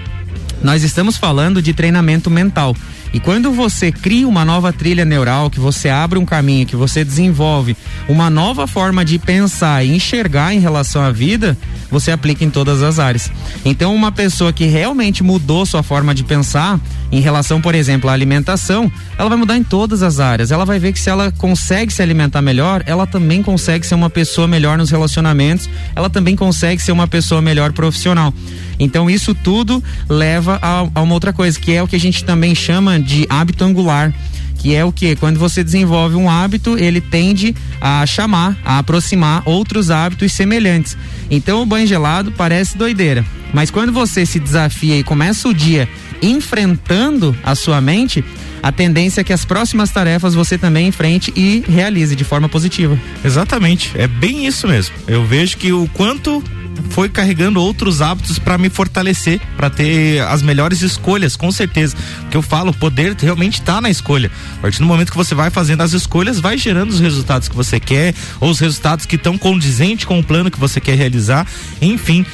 nós 0.62 0.82
estamos 0.82 1.16
falando 1.16 1.60
de 1.60 1.72
treinamento 1.72 2.30
mental. 2.30 2.76
E 3.12 3.20
quando 3.20 3.50
você 3.52 3.90
cria 3.90 4.28
uma 4.28 4.44
nova 4.44 4.72
trilha 4.72 5.04
neural, 5.04 5.50
que 5.50 5.60
você 5.60 5.88
abre 5.88 6.18
um 6.18 6.26
caminho, 6.26 6.66
que 6.66 6.76
você 6.76 7.04
desenvolve 7.04 7.76
uma 8.08 8.28
nova 8.28 8.66
forma 8.66 9.04
de 9.04 9.18
pensar 9.18 9.84
e 9.84 9.94
enxergar 9.94 10.54
em 10.54 10.60
relação 10.60 11.02
à 11.02 11.10
vida, 11.10 11.56
você 11.90 12.10
aplica 12.10 12.44
em 12.44 12.50
todas 12.50 12.82
as 12.82 12.98
áreas. 12.98 13.30
Então, 13.64 13.94
uma 13.94 14.12
pessoa 14.12 14.52
que 14.52 14.66
realmente 14.66 15.22
mudou 15.22 15.64
sua 15.64 15.82
forma 15.82 16.14
de 16.14 16.22
pensar 16.22 16.78
em 17.10 17.20
relação, 17.20 17.60
por 17.60 17.74
exemplo, 17.74 18.10
à 18.10 18.12
alimentação, 18.12 18.92
ela 19.16 19.28
vai 19.28 19.38
mudar 19.38 19.56
em 19.56 19.64
todas 19.64 20.02
as 20.02 20.20
áreas. 20.20 20.50
Ela 20.50 20.64
vai 20.64 20.78
ver 20.78 20.92
que 20.92 21.00
se 21.00 21.08
ela 21.08 21.32
consegue 21.32 21.92
se 21.92 22.02
alimentar 22.02 22.42
melhor, 22.42 22.82
ela 22.86 23.06
também 23.06 23.42
consegue 23.42 23.86
ser 23.86 23.94
uma 23.94 24.10
pessoa 24.10 24.46
melhor 24.46 24.76
nos 24.76 24.90
relacionamentos, 24.90 25.68
ela 25.96 26.10
também 26.10 26.36
consegue 26.36 26.82
ser 26.82 26.92
uma 26.92 27.08
pessoa 27.08 27.40
melhor 27.40 27.72
profissional. 27.72 28.32
Então, 28.78 29.10
isso 29.10 29.34
tudo 29.34 29.82
leva 30.08 30.58
a, 30.62 30.86
a 30.94 31.02
uma 31.02 31.14
outra 31.14 31.32
coisa, 31.32 31.58
que 31.58 31.72
é 31.72 31.82
o 31.82 31.88
que 31.88 31.96
a 31.96 32.00
gente 32.00 32.24
também 32.24 32.54
chama 32.54 32.98
de 32.98 33.26
hábito 33.28 33.64
angular 33.64 34.12
que 34.58 34.74
é 34.74 34.84
o 34.84 34.92
que? 34.92 35.14
Quando 35.16 35.38
você 35.38 35.62
desenvolve 35.62 36.16
um 36.16 36.28
hábito, 36.28 36.76
ele 36.76 37.00
tende 37.00 37.54
a 37.80 38.04
chamar, 38.04 38.56
a 38.64 38.78
aproximar 38.78 39.42
outros 39.46 39.90
hábitos 39.90 40.32
semelhantes. 40.32 40.96
Então 41.30 41.62
o 41.62 41.66
banho 41.66 41.86
gelado 41.86 42.32
parece 42.32 42.76
doideira, 42.76 43.24
mas 43.52 43.70
quando 43.70 43.92
você 43.92 44.26
se 44.26 44.38
desafia 44.38 44.98
e 44.98 45.04
começa 45.04 45.48
o 45.48 45.54
dia 45.54 45.88
enfrentando 46.20 47.36
a 47.44 47.54
sua 47.54 47.80
mente, 47.80 48.24
a 48.60 48.72
tendência 48.72 49.20
é 49.20 49.24
que 49.24 49.32
as 49.32 49.44
próximas 49.44 49.90
tarefas 49.90 50.34
você 50.34 50.58
também 50.58 50.88
enfrente 50.88 51.32
e 51.36 51.62
realize 51.68 52.16
de 52.16 52.24
forma 52.24 52.48
positiva. 52.48 52.98
Exatamente, 53.24 53.92
é 53.94 54.08
bem 54.08 54.46
isso 54.46 54.66
mesmo. 54.66 54.94
Eu 55.06 55.24
vejo 55.24 55.56
que 55.56 55.72
o 55.72 55.88
quanto 55.94 56.42
foi 56.90 57.08
carregando 57.08 57.60
outros 57.60 58.00
hábitos 58.00 58.38
para 58.38 58.58
me 58.58 58.68
fortalecer, 58.68 59.40
para 59.56 59.70
ter 59.70 60.20
as 60.22 60.42
melhores 60.42 60.82
escolhas, 60.82 61.36
com 61.36 61.50
certeza. 61.50 61.96
Que 62.30 62.36
eu 62.36 62.42
falo, 62.42 62.70
o 62.70 62.74
poder 62.74 63.14
realmente 63.18 63.60
está 63.60 63.80
na 63.80 63.90
escolha. 63.90 64.30
A 64.58 64.62
partir 64.62 64.78
do 64.78 64.86
momento 64.86 65.10
que 65.10 65.16
você 65.16 65.34
vai 65.34 65.50
fazendo 65.50 65.82
as 65.82 65.92
escolhas, 65.92 66.40
vai 66.40 66.56
gerando 66.58 66.90
os 66.90 67.00
resultados 67.00 67.48
que 67.48 67.56
você 67.56 67.78
quer, 67.78 68.14
ou 68.40 68.50
os 68.50 68.60
resultados 68.60 69.06
que 69.06 69.16
estão 69.16 69.36
condizentes 69.36 70.04
com 70.04 70.18
o 70.18 70.24
plano 70.24 70.50
que 70.50 70.58
você 70.58 70.80
quer 70.80 70.96
realizar, 70.96 71.46
enfim. 71.80 72.24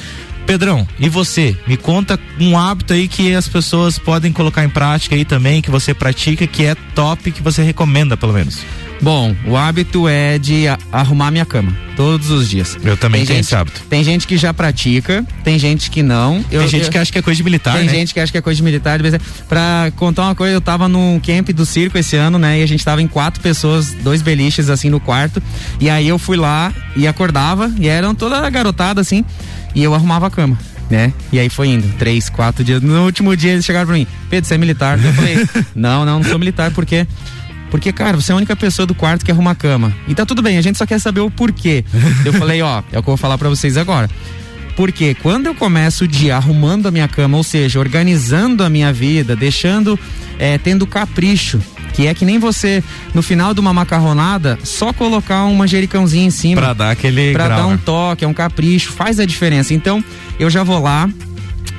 Pedrão, 0.45 0.87
e 0.99 1.09
você? 1.09 1.57
Me 1.65 1.75
conta 1.75 2.19
um 2.39 2.57
hábito 2.57 2.93
aí 2.93 3.07
que 3.07 3.33
as 3.33 3.47
pessoas 3.47 3.97
podem 3.97 4.31
colocar 4.31 4.63
em 4.63 4.69
prática 4.69 5.15
aí 5.15 5.25
também, 5.25 5.59
que 5.59 5.71
você 5.71 5.91
pratica, 5.91 6.45
que 6.45 6.65
é 6.65 6.75
top, 6.93 7.31
que 7.31 7.41
você 7.41 7.63
recomenda, 7.63 8.15
pelo 8.15 8.33
menos. 8.33 8.59
Bom, 9.01 9.35
o 9.45 9.55
hábito 9.55 10.07
é 10.07 10.39
de 10.39 10.65
arrumar 10.91 11.31
minha 11.31 11.45
cama 11.45 11.75
todos 11.95 12.29
os 12.29 12.49
dias. 12.49 12.77
Eu 12.83 12.97
também 12.97 13.21
tem 13.21 13.27
tenho 13.27 13.37
gente, 13.37 13.45
esse 13.45 13.55
hábito. 13.55 13.81
Tem 13.89 14.03
gente 14.03 14.27
que 14.27 14.37
já 14.37 14.53
pratica, 14.53 15.25
tem 15.43 15.57
gente 15.57 15.89
que 15.89 16.01
não. 16.03 16.43
Eu, 16.51 16.61
tem 16.61 16.69
gente 16.69 16.85
eu, 16.85 16.91
que 16.91 16.97
acha 16.97 17.11
que 17.11 17.17
é 17.17 17.21
coisa 17.21 17.37
de 17.37 17.43
militar, 17.43 17.77
tem 17.77 17.85
né? 17.85 17.91
gente 17.91 18.13
que 18.13 18.19
acha 18.19 18.31
que 18.31 18.37
é 18.37 18.41
coisa 18.41 18.57
de 18.57 18.63
militar. 18.63 18.99
Pra 19.47 19.91
contar 19.95 20.23
uma 20.23 20.35
coisa, 20.35 20.53
eu 20.53 20.61
tava 20.61 20.87
num 20.87 21.19
camp 21.19 21.49
do 21.49 21.65
circo 21.65 21.97
esse 21.97 22.15
ano, 22.15 22.37
né? 22.37 22.59
E 22.59 22.63
a 22.63 22.67
gente 22.67 22.83
tava 22.83 23.01
em 23.01 23.07
quatro 23.07 23.41
pessoas, 23.41 23.91
dois 24.03 24.21
beliches 24.21 24.69
assim 24.69 24.89
no 24.89 24.99
quarto. 24.99 25.41
E 25.79 25.89
aí 25.89 26.07
eu 26.07 26.17
fui 26.17 26.37
lá 26.37 26.73
e 26.95 27.07
acordava, 27.07 27.71
e 27.79 27.87
eram 27.87 28.13
toda 28.15 28.49
garotada 28.49 29.01
assim, 29.01 29.23
e 29.73 29.83
eu 29.83 29.93
arrumava 29.93 30.27
a 30.27 30.29
cama 30.29 30.57
né? 30.89 31.13
E 31.31 31.39
aí 31.39 31.49
foi 31.49 31.69
indo, 31.69 31.91
três, 31.97 32.29
quatro 32.29 32.63
dias. 32.63 32.81
No 32.81 33.05
último 33.05 33.35
dia 33.35 33.53
eles 33.53 33.65
chegaram 33.65 33.87
pra 33.87 33.95
mim, 33.95 34.07
Pedro, 34.29 34.47
você 34.47 34.55
é 34.55 34.57
militar? 34.57 35.03
Eu 35.03 35.13
falei, 35.13 35.37
não, 35.75 36.05
não, 36.05 36.19
não 36.19 36.29
sou 36.29 36.37
militar, 36.37 36.71
porque 36.71 37.07
Porque, 37.69 37.91
cara, 37.91 38.15
você 38.15 38.31
é 38.31 38.33
a 38.33 38.37
única 38.37 38.55
pessoa 38.55 38.85
do 38.85 38.95
quarto 38.95 39.25
que 39.25 39.31
arruma 39.31 39.51
a 39.51 39.55
cama. 39.55 39.93
E 40.07 40.15
tá 40.15 40.25
tudo 40.25 40.41
bem, 40.41 40.57
a 40.57 40.61
gente 40.61 40.77
só 40.77 40.85
quer 40.85 40.99
saber 40.99 41.21
o 41.21 41.31
porquê. 41.31 41.83
eu 42.23 42.31
falei, 42.33 42.61
ó, 42.61 42.83
é 42.91 42.99
o 42.99 43.03
que 43.03 43.09
eu 43.09 43.15
vou 43.15 43.17
falar 43.17 43.37
para 43.37 43.49
vocês 43.49 43.77
agora. 43.77 44.09
Porque 44.75 45.15
quando 45.15 45.45
eu 45.47 45.55
começo 45.55 46.03
o 46.03 46.07
dia 46.07 46.35
arrumando 46.35 46.87
a 46.87 46.91
minha 46.91 47.07
cama, 47.07 47.37
ou 47.37 47.43
seja, 47.43 47.79
organizando 47.79 48.63
a 48.63 48.69
minha 48.69 48.91
vida, 48.91 49.35
deixando, 49.35 49.97
é, 50.37 50.57
tendo 50.57 50.85
capricho, 50.85 51.61
que 51.93 52.07
é 52.07 52.13
que 52.13 52.25
nem 52.25 52.37
você, 52.37 52.83
no 53.13 53.21
final 53.21 53.53
de 53.53 53.61
uma 53.61 53.73
macarronada, 53.73 54.59
só 54.63 54.91
colocar 54.91 55.45
um 55.45 55.55
manjericãozinho 55.55 56.27
em 56.27 56.29
cima. 56.29 56.61
Pra 56.61 56.73
dar 56.73 56.91
aquele. 56.91 57.31
Pra 57.31 57.45
grau, 57.45 57.57
dar 57.57 57.67
um 57.67 57.71
né? 57.71 57.79
toque, 57.85 58.25
é 58.25 58.27
um 58.27 58.33
capricho, 58.33 58.91
faz 58.91 59.17
a 59.17 59.25
diferença. 59.25 59.73
Então, 59.73 60.03
eu 60.37 60.49
já 60.49 60.61
vou 60.61 60.81
lá, 60.81 61.09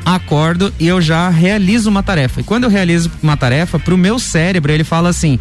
acordo 0.07 0.73
e 0.81 0.87
eu 0.87 1.03
já 1.03 1.29
realizo 1.29 1.91
uma 1.91 2.03
tarefa. 2.03 2.41
E 2.41 2.45
quando 2.45 2.65
eu 2.65 2.71
realizo 2.71 3.11
uma 3.23 3.37
tarefa, 3.37 3.79
pro 3.79 3.99
meu 3.99 4.19
cérebro, 4.19 4.73
ele 4.73 4.85
fala 4.85 5.11
assim: 5.11 5.39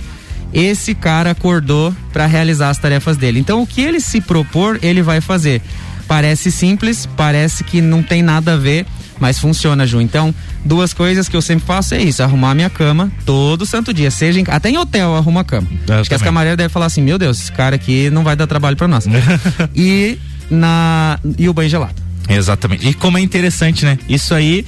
esse 0.56 0.96
cara 0.96 1.32
acordou 1.32 1.94
para 2.14 2.26
realizar 2.26 2.70
as 2.70 2.78
tarefas 2.78 3.18
dele. 3.18 3.40
Então, 3.40 3.62
o 3.62 3.68
que 3.68 3.82
ele 3.82 4.00
se 4.00 4.22
propor, 4.22 4.80
ele 4.82 5.02
vai 5.02 5.20
fazer. 5.20 5.62
Parece 6.08 6.50
simples, 6.50 7.06
parece 7.18 7.64
que 7.64 7.82
não 7.82 8.02
tem 8.02 8.22
nada 8.22 8.54
a 8.54 8.58
ver, 8.58 8.86
mas 9.20 9.38
funciona, 9.38 9.86
Ju. 9.86 10.00
Então, 10.00 10.34
duas 10.64 10.94
coisas 10.94 11.28
que 11.28 11.36
eu 11.36 11.42
sempre 11.42 11.66
faço 11.66 11.94
é 11.94 12.02
isso: 12.02 12.24
arrumar 12.24 12.56
minha 12.56 12.70
cama 12.70 13.12
todo 13.26 13.66
santo 13.66 13.94
dia. 13.94 14.10
Seja 14.10 14.40
em, 14.40 14.46
até 14.48 14.70
em 14.70 14.78
hotel 14.78 15.10
eu 15.10 15.16
arrumo 15.18 15.40
a 15.40 15.44
cama. 15.44 15.68
Eu 15.88 15.96
Acho 15.96 16.10
que 16.10 16.16
as 16.16 16.22
camareiras 16.22 16.58
devem 16.58 16.70
falar 16.70 16.86
assim: 16.86 17.02
meu 17.02 17.18
Deus, 17.18 17.42
esse 17.42 17.52
cara 17.52 17.76
aqui 17.76 18.10
não 18.10 18.24
vai 18.24 18.36
dar 18.36 18.48
trabalho 18.48 18.78
para 18.78 18.88
nós. 18.88 19.06
e, 19.76 20.18
na, 20.50 21.20
e 21.38 21.50
o 21.50 21.54
banho 21.54 21.70
gelado. 21.70 21.96
Exatamente. 22.30 22.88
E 22.88 22.94
como 22.94 23.18
é 23.18 23.22
interessante, 23.22 23.84
né? 23.84 23.98
Isso 24.08 24.34
aí, 24.34 24.66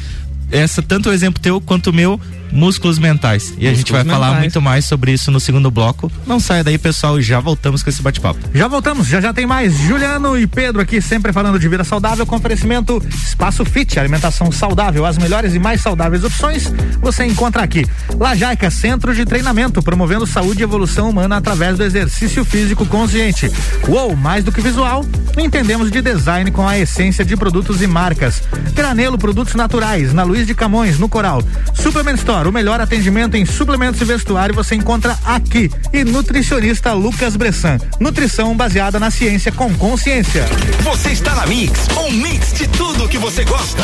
essa 0.52 0.82
tanto 0.82 1.10
o 1.10 1.14
exemplo 1.14 1.42
teu 1.42 1.62
quanto 1.62 1.92
o 1.92 1.94
meu, 1.94 2.20
músculos 2.52 3.00
mentais. 3.00 3.54
E 3.58 3.68
a 3.68 3.74
gente 3.74 3.92
vai 3.92 4.02
Músculos 4.02 4.14
falar 4.14 4.28
mentais. 4.28 4.54
muito 4.54 4.62
mais 4.62 4.86
sobre 4.86 5.12
isso 5.12 5.32
no 5.32 5.40
segundo 5.40 5.70
bloco. 5.72 6.12
Não 6.26 6.40
saia 6.40 6.64
daí, 6.64 6.78
pessoal, 6.78 7.20
já 7.22 7.40
voltamos 7.40 7.84
com 7.84 7.90
esse 7.90 8.02
bate-papo. 8.02 8.40
Já 8.54 8.68
voltamos, 8.68 9.08
já 9.08 9.22
já 9.22 9.34
tem 9.34 9.46
mais 9.46 9.76
Juliano 9.78 10.38
e 10.38 10.48
Pedro 10.48 10.82
aqui 10.82 11.02
sempre 11.02 11.34
falando 11.34 11.60
de 11.60 11.68
vida 11.68 11.84
saudável 11.84 12.26
com 12.26 12.36
oferecimento 12.36 13.02
Espaço 13.10 13.64
Fit, 13.66 14.00
alimentação 14.00 14.52
saudável, 14.52 15.06
as 15.06 15.18
melhores 15.18 15.54
e 15.54 15.60
mais 15.60 15.82
saudáveis 15.82 16.24
opções 16.24 16.72
você 17.02 17.26
encontra 17.26 17.64
aqui. 17.64 17.86
Lajaica, 18.20 18.70
centro 18.70 19.14
de 19.14 19.26
treinamento, 19.26 19.82
promovendo 19.82 20.26
saúde 20.26 20.62
e 20.62 20.64
evolução 20.64 21.10
humana 21.10 21.38
através 21.38 21.78
do 21.78 21.84
exercício 21.84 22.44
físico 22.44 22.86
consciente. 22.86 23.52
Uou, 23.88 24.16
mais 24.16 24.44
do 24.44 24.52
que 24.52 24.62
visual, 24.62 25.06
entendemos 25.38 25.92
de 25.92 26.02
design 26.02 26.52
com 26.52 26.68
a 26.68 26.78
essência 26.78 27.24
de 27.24 27.36
produtos 27.36 27.82
e 27.82 27.88
marcas. 27.88 28.44
Granelo 28.74 29.18
Produtos 29.18 29.56
Naturais, 29.56 30.14
na 30.14 30.24
Luiz 30.24 30.46
de 30.46 30.54
Camões, 30.54 31.00
no 31.00 31.08
Coral. 31.08 31.42
Suplement 31.74 32.16
Store, 32.16 32.37
o 32.46 32.52
melhor 32.52 32.82
atendimento 32.82 33.38
em 33.38 33.46
suplementos 33.46 34.02
e 34.02 34.06
vestuário 34.06 34.54
você 34.54 34.76
encontra 34.76 35.18
aqui. 35.24 35.72
E 35.94 36.04
nutricionista 36.04 36.92
Lucas 36.92 37.38
Bressan, 37.38 37.78
nutrição 38.00 38.56
baseada 38.56 39.00
na 39.00 39.10
ciência 39.10 39.52
com 39.52 39.74
consciência. 39.76 40.46
Você 40.84 41.12
está 41.12 41.34
na 41.34 41.48
Mix, 41.48 41.88
um 41.98 42.12
mix 42.12 42.52
de 42.54 42.68
tudo 42.68 43.08
que 43.08 43.18
você 43.18 43.46
gosta. 43.46 43.84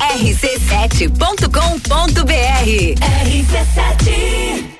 rc7.com.br 0.00 2.70
RC7 3.00 4.79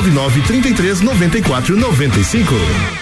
9933 0.00 1.02
9495. 1.02 3.01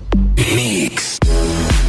Mix. 0.53 1.19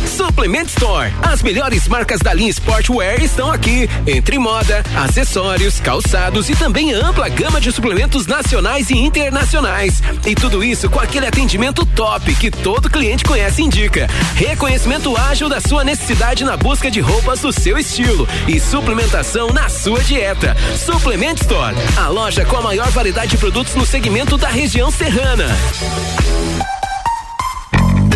Suplement 0.07 0.67
Store. 0.67 1.13
As 1.23 1.43
melhores 1.43 1.89
marcas 1.89 2.21
da 2.21 2.33
linha 2.33 2.51
Sportwear 2.51 3.23
estão 3.23 3.51
aqui. 3.51 3.89
Entre 4.07 4.39
moda, 4.39 4.83
acessórios, 4.97 5.81
calçados 5.81 6.49
e 6.49 6.57
também 6.57 6.93
ampla 6.93 7.29
gama 7.29 7.61
de 7.61 7.73
suplementos 7.73 8.27
nacionais 8.27 8.91
e 8.91 8.97
internacionais. 8.97 10.03
E 10.27 10.35
tudo 10.35 10.63
isso 10.63 10.89
com 10.91 11.01
aquele 11.01 11.27
atendimento 11.27 11.85
top 11.87 12.35
que 12.35 12.51
todo 12.51 12.91
cliente 12.91 13.25
conhece 13.25 13.63
e 13.63 13.65
indica. 13.65 14.09
Reconhecimento 14.35 15.17
ágil 15.17 15.49
da 15.49 15.61
sua 15.61 15.85
necessidade 15.85 16.45
na 16.45 16.57
busca 16.57 16.91
de 16.91 17.01
roupas 17.01 17.41
do 17.41 17.53
seu 17.53 17.79
estilo 17.79 18.29
e 18.47 18.61
suplementação 18.61 19.49
na 19.49 19.69
sua 19.69 20.01
dieta. 20.01 20.57
Suplement 20.77 21.37
Store. 21.41 21.75
A 21.97 22.09
loja 22.09 22.45
com 22.45 22.57
a 22.57 22.63
maior 22.63 22.91
variedade 22.91 23.33
de 23.33 23.39
produtos 23.39 23.75
no 23.75 23.87
segmento 23.87 24.37
da 24.37 24.49
região 24.49 24.91
serrana. 24.91 25.47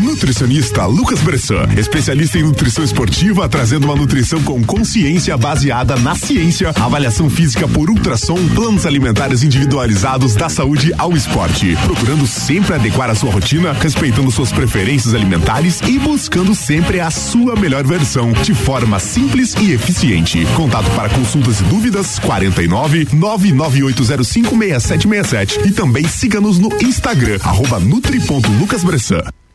Nutricionista 0.07 0.87
Lucas 0.87 1.21
Bressan, 1.21 1.67
especialista 1.77 2.39
em 2.39 2.45
nutrição 2.45 2.85
esportiva, 2.85 3.49
trazendo 3.49 3.87
uma 3.87 3.97
nutrição 3.97 4.41
com 4.45 4.63
consciência 4.63 5.37
baseada 5.37 5.97
na 5.97 6.15
ciência, 6.15 6.73
avaliação 6.77 7.29
física 7.29 7.67
por 7.67 7.91
ultrassom, 7.91 8.39
planos 8.55 8.87
alimentares 8.87 9.43
individualizados 9.43 10.37
da 10.37 10.49
saúde 10.49 10.95
ao 10.97 11.13
esporte, 11.13 11.77
procurando 11.85 12.25
sempre 12.25 12.75
adequar 12.75 13.11
a 13.11 13.17
sua 13.17 13.33
rotina, 13.33 13.73
respeitando 13.73 14.31
suas 14.31 14.53
preferências 14.53 15.13
alimentares 15.13 15.81
e 15.81 15.99
buscando 15.99 16.55
sempre 16.55 17.01
a 17.01 17.11
sua 17.11 17.57
melhor 17.57 17.85
versão, 17.85 18.31
de 18.31 18.55
forma 18.55 19.01
simples 19.01 19.55
e 19.61 19.73
eficiente. 19.73 20.47
Contato 20.55 20.89
para 20.93 21.09
consultas 21.09 21.61
e 21.61 21.65
dúvidas 21.65 22.21
49 22.21 23.09
99805 23.13 24.57
6767 24.57 25.69
e 25.69 25.73
também 25.73 26.07
siga-nos 26.07 26.61
no 26.61 26.73
Instagram 26.81 27.41
arroba 27.43 27.81
nutri.lucasbressan. 27.81 29.46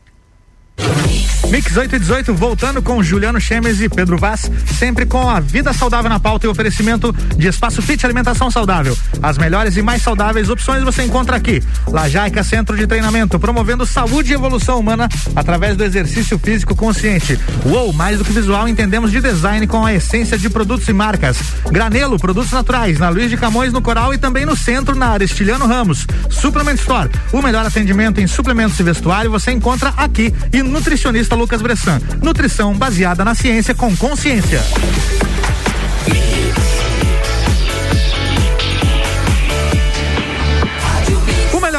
Mix. 0.78 1.41
Mix 1.48 1.76
8 1.76 1.96
e 1.96 1.98
18, 1.98 2.34
voltando 2.34 2.80
com 2.80 3.02
Juliano 3.02 3.40
Chemes 3.40 3.80
e 3.80 3.88
Pedro 3.88 4.16
Vaz, 4.16 4.50
sempre 4.78 5.04
com 5.04 5.28
a 5.28 5.38
vida 5.38 5.72
saudável 5.72 6.08
na 6.08 6.18
pauta 6.18 6.46
e 6.46 6.48
oferecimento 6.48 7.14
de 7.36 7.48
Espaço 7.48 7.82
Fit 7.82 8.04
Alimentação 8.06 8.50
Saudável. 8.50 8.96
As 9.22 9.36
melhores 9.36 9.76
e 9.76 9.82
mais 9.82 10.02
saudáveis 10.02 10.48
opções 10.48 10.82
você 10.82 11.02
encontra 11.02 11.36
aqui. 11.36 11.62
Lajaica 11.86 12.42
Centro 12.42 12.76
de 12.76 12.86
Treinamento, 12.86 13.38
promovendo 13.38 13.84
saúde 13.84 14.32
e 14.32 14.34
evolução 14.34 14.78
humana 14.78 15.08
através 15.36 15.76
do 15.76 15.84
exercício 15.84 16.38
físico 16.38 16.74
consciente. 16.74 17.38
Uou, 17.66 17.92
mais 17.92 18.18
do 18.18 18.24
que 18.24 18.32
visual, 18.32 18.66
entendemos 18.66 19.10
de 19.10 19.20
design 19.20 19.66
com 19.66 19.84
a 19.84 19.92
essência 19.92 20.38
de 20.38 20.48
produtos 20.48 20.88
e 20.88 20.92
marcas. 20.92 21.36
Granelo, 21.70 22.18
produtos 22.18 22.50
naturais, 22.50 22.98
na 22.98 23.08
Luiz 23.10 23.28
de 23.28 23.36
Camões, 23.36 23.72
no 23.72 23.82
Coral 23.82 24.14
e 24.14 24.18
também 24.18 24.46
no 24.46 24.56
centro, 24.56 24.94
na 24.94 25.10
Aristiliano 25.10 25.66
Ramos. 25.66 26.06
Suplement 26.30 26.74
Store, 26.74 27.10
o 27.32 27.42
melhor 27.42 27.66
atendimento 27.66 28.20
em 28.20 28.26
suplementos 28.26 28.78
e 28.80 28.82
vestuário 28.82 29.30
você 29.30 29.52
encontra 29.52 29.92
aqui. 29.96 30.32
E 30.52 30.62
nutricionista 30.62 31.36
Lucas 31.42 31.60
Bressan. 31.60 32.00
Nutrição 32.22 32.72
baseada 32.72 33.24
na 33.24 33.34
ciência 33.34 33.74
com 33.74 33.96
consciência. 33.96 34.60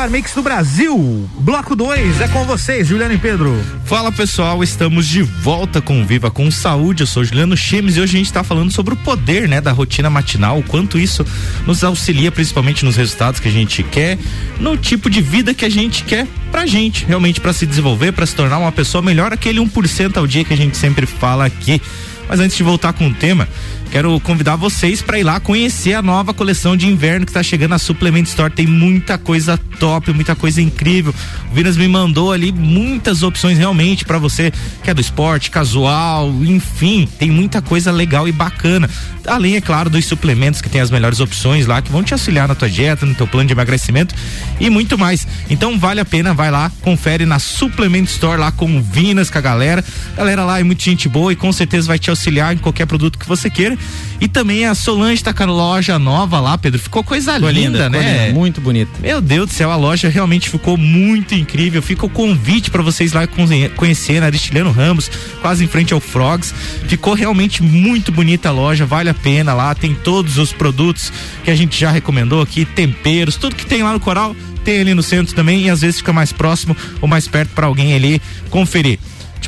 Melhor 0.04 0.10
mix 0.10 0.34
do 0.34 0.42
Brasil. 0.42 1.30
Bloco 1.40 1.76
2 1.76 2.22
é 2.22 2.28
com 2.28 2.44
vocês, 2.46 2.88
Juliano 2.88 3.14
e 3.14 3.18
Pedro. 3.18 3.56
Fala 3.86 4.12
pessoal, 4.12 4.62
estamos 4.64 5.08
de 5.08 5.22
volta 5.22 5.82
com 5.82 6.06
Viva 6.06 6.30
com 6.30 6.50
Saúde. 6.52 7.04
Eu 7.04 7.08
sou 7.08 7.24
Juliano 7.24 7.56
Chemes 7.56 7.96
e 7.96 8.02
hoje 8.02 8.16
a 8.16 8.18
gente 8.18 8.26
está 8.26 8.44
falando 8.44 8.72
sobre 8.72 8.96
o 8.96 8.98
poder, 8.98 9.48
né, 9.48 9.62
da 9.62 9.72
rotina 9.72 10.10
matinal, 10.10 10.60
o 10.60 10.64
quanto 10.64 11.00
isso 11.00 11.26
nos 11.66 11.84
auxilia 11.84 12.32
principalmente 12.32 12.84
nos 12.84 12.96
resultados 12.96 13.40
que 13.40 13.48
a 13.48 13.52
gente 13.52 13.82
quer, 13.84 14.18
no 14.60 14.76
tipo 14.76 15.10
de 15.10 15.22
vida 15.22 15.54
que 15.54 15.64
a 15.64 15.70
gente 15.70 16.04
quer 16.04 16.28
pra 16.52 16.66
gente, 16.66 17.06
realmente 17.06 17.40
para 17.40 17.54
se 17.54 17.66
desenvolver, 17.66 18.12
para 18.12 18.26
se 18.26 18.36
tornar 18.36 18.58
uma 18.58 18.72
pessoa 18.72 19.02
melhor, 19.02 19.32
aquele 19.32 19.60
1% 19.60 20.18
ao 20.18 20.28
dia 20.28 20.44
que 20.44 20.54
a 20.54 20.58
gente 20.58 20.76
sempre 20.76 21.06
fala 21.06 21.46
aqui. 21.46 21.82
Mas 22.28 22.40
antes 22.40 22.58
de 22.58 22.64
voltar 22.64 22.94
com 22.94 23.08
o 23.08 23.14
tema, 23.14 23.48
quero 23.94 24.20
convidar 24.22 24.56
vocês 24.56 25.04
para 25.04 25.20
ir 25.20 25.24
lá 25.24 25.40
conhecer 25.40 25.94
a 25.94 26.02
nova 26.02 26.34
coleção 26.34 26.76
de 26.76 26.88
inverno 26.88 27.28
que 27.28 27.30
está 27.30 27.44
chegando 27.44 27.70
na 27.70 27.78
Suplement 27.78 28.24
Store. 28.24 28.52
Tem 28.52 28.66
muita 28.66 29.20
coisa 29.20 29.56
top, 29.80 30.12
muita 30.12 30.36
coisa 30.36 30.60
incrível. 30.60 31.14
O 31.52 31.54
Vinas 31.54 31.78
me 31.78 31.88
mandou 31.88 32.32
ali 32.32 32.52
muitas 32.52 33.22
opções 33.22 33.56
realmente 33.56 34.04
para 34.04 34.18
você 34.18 34.52
que 34.84 34.90
é 34.90 34.96
do 34.96 35.00
esporte, 35.00 35.52
casual, 35.52 36.28
enfim, 36.44 37.08
tem 37.20 37.30
muita 37.30 37.62
coisa 37.62 37.92
legal 37.92 38.28
e 38.28 38.32
bacana. 38.32 38.90
Além, 39.28 39.58
é 39.58 39.62
claro, 39.62 39.92
dos 39.92 40.06
suplementos 40.06 40.60
que 40.60 40.70
tem 40.70 40.82
as 40.82 40.90
melhores 40.90 41.20
opções 41.20 41.68
lá 41.68 41.80
que 41.80 41.92
vão 41.92 42.02
te 42.04 42.14
auxiliar 42.14 42.48
na 42.48 42.56
tua 42.56 42.70
dieta, 42.70 43.06
no 43.06 43.14
teu 43.14 43.28
plano 43.28 43.46
de 43.46 43.54
emagrecimento 43.54 44.16
e 44.60 44.72
muito 44.72 44.98
mais. 44.98 45.28
Então 45.52 45.78
vale 45.78 46.00
a 46.00 46.06
pena, 46.06 46.34
vai 46.34 46.50
lá, 46.50 46.72
confere 46.82 47.28
na 47.28 47.38
Suplement 47.38 48.06
Store 48.06 48.40
lá 48.40 48.52
com 48.52 48.76
o 48.76 48.82
Vinas, 48.82 49.30
com 49.30 49.38
a 49.38 49.42
galera. 49.42 49.86
Galera 50.18 50.44
lá 50.44 50.60
é 50.60 50.64
muito 50.64 50.82
gente 50.82 51.08
boa 51.08 51.32
e 51.32 51.36
com 51.36 51.52
certeza 51.54 51.88
vai 51.88 52.00
te 52.00 52.10
auxiliar 52.10 52.56
em 52.56 52.58
qualquer 52.58 52.88
produto 52.88 53.20
que 53.20 53.28
você 53.28 53.52
queira. 53.52 53.78
E 54.24 54.28
também 54.28 54.66
a 54.66 54.74
Solange 54.74 55.22
tá 55.22 55.34
com 55.34 55.44
a 55.44 55.48
loja 55.48 56.00
nova 56.00 56.40
lá, 56.40 56.58
Pedro. 56.58 56.80
Ficou 56.80 57.04
coisa 57.04 57.34
ficou 57.34 57.50
linda, 57.50 57.88
linda, 57.88 57.90
né? 57.90 58.28
Linda, 58.28 58.40
muito 58.40 58.62
bonita. 58.62 58.92
Meu 59.02 59.20
Deus 59.20 59.50
do 59.50 59.54
céu, 59.54 59.70
a 59.70 59.76
loja 59.76 60.08
realmente 60.08 60.50
ficou 60.50 60.78
muito 60.78 61.36
incrível. 61.36 61.82
Fica 61.82 62.06
o 62.06 62.10
convite 62.10 62.72
para 62.72 62.82
vocês 62.82 63.12
lá 63.12 63.28
conhecer 63.76 64.22
na 64.22 64.28
Aristiliano 64.28 64.72
Ramos, 64.72 65.12
quase 65.42 65.66
em 65.66 65.68
frente 65.68 65.94
ao 65.94 66.00
Frogs. 66.00 66.54
Ficou 66.88 67.14
realmente 67.14 67.62
muito 67.62 68.12
bonita 68.14 68.50
a 68.50 68.52
loja, 68.54 68.86
vale 68.86 69.10
a 69.10 69.14
pena 69.14 69.54
lá. 69.54 69.76
Tem 69.76 69.94
todos 69.94 70.38
os 70.38 70.54
produtos 70.54 71.12
que 71.44 71.52
a 71.52 71.56
gente 71.56 71.78
já 71.78 71.92
recomendou 71.92 72.42
aqui, 72.42 72.64
temperos, 72.64 73.36
tudo 73.36 73.56
que 73.56 73.66
tem 73.66 73.84
lá 73.84 73.92
no 73.92 74.00
Coral 74.00 74.34
tem 74.64 74.80
ali 74.80 74.94
no 74.94 75.04
centro 75.04 75.36
também 75.36 75.64
e 75.64 75.70
às 75.70 75.82
vezes 75.82 75.98
fica 75.98 76.14
mais 76.14 76.32
próximo 76.32 76.76
ou 77.02 77.08
mais 77.08 77.28
perto 77.28 77.50
para 77.50 77.68
alguém 77.68 77.94
ali 77.94 78.22
conferir. 78.50 78.98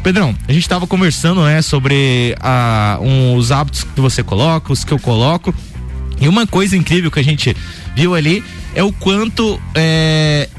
Pedrão, 0.02 0.36
a 0.48 0.52
gente 0.52 0.64
estava 0.64 0.86
conversando, 0.88 1.44
né, 1.44 1.62
sobre 1.62 2.36
ah, 2.40 2.98
um, 3.02 3.36
os 3.36 3.52
hábitos 3.52 3.84
que 3.84 4.02
você 4.02 4.24
coloca, 4.24 4.72
os 4.72 4.84
que 4.84 4.92
eu 4.92 5.00
coloco. 5.00 5.54
E 6.20 6.28
uma 6.28 6.48
coisa 6.48 6.78
incrível 6.78 7.12
que 7.12 7.20
a 7.20 7.24
gente 7.24 7.56
viu 7.96 8.16
ali 8.16 8.44
é 8.74 8.84
o 8.84 8.92
quanto 8.92 9.60
é, 9.74 10.50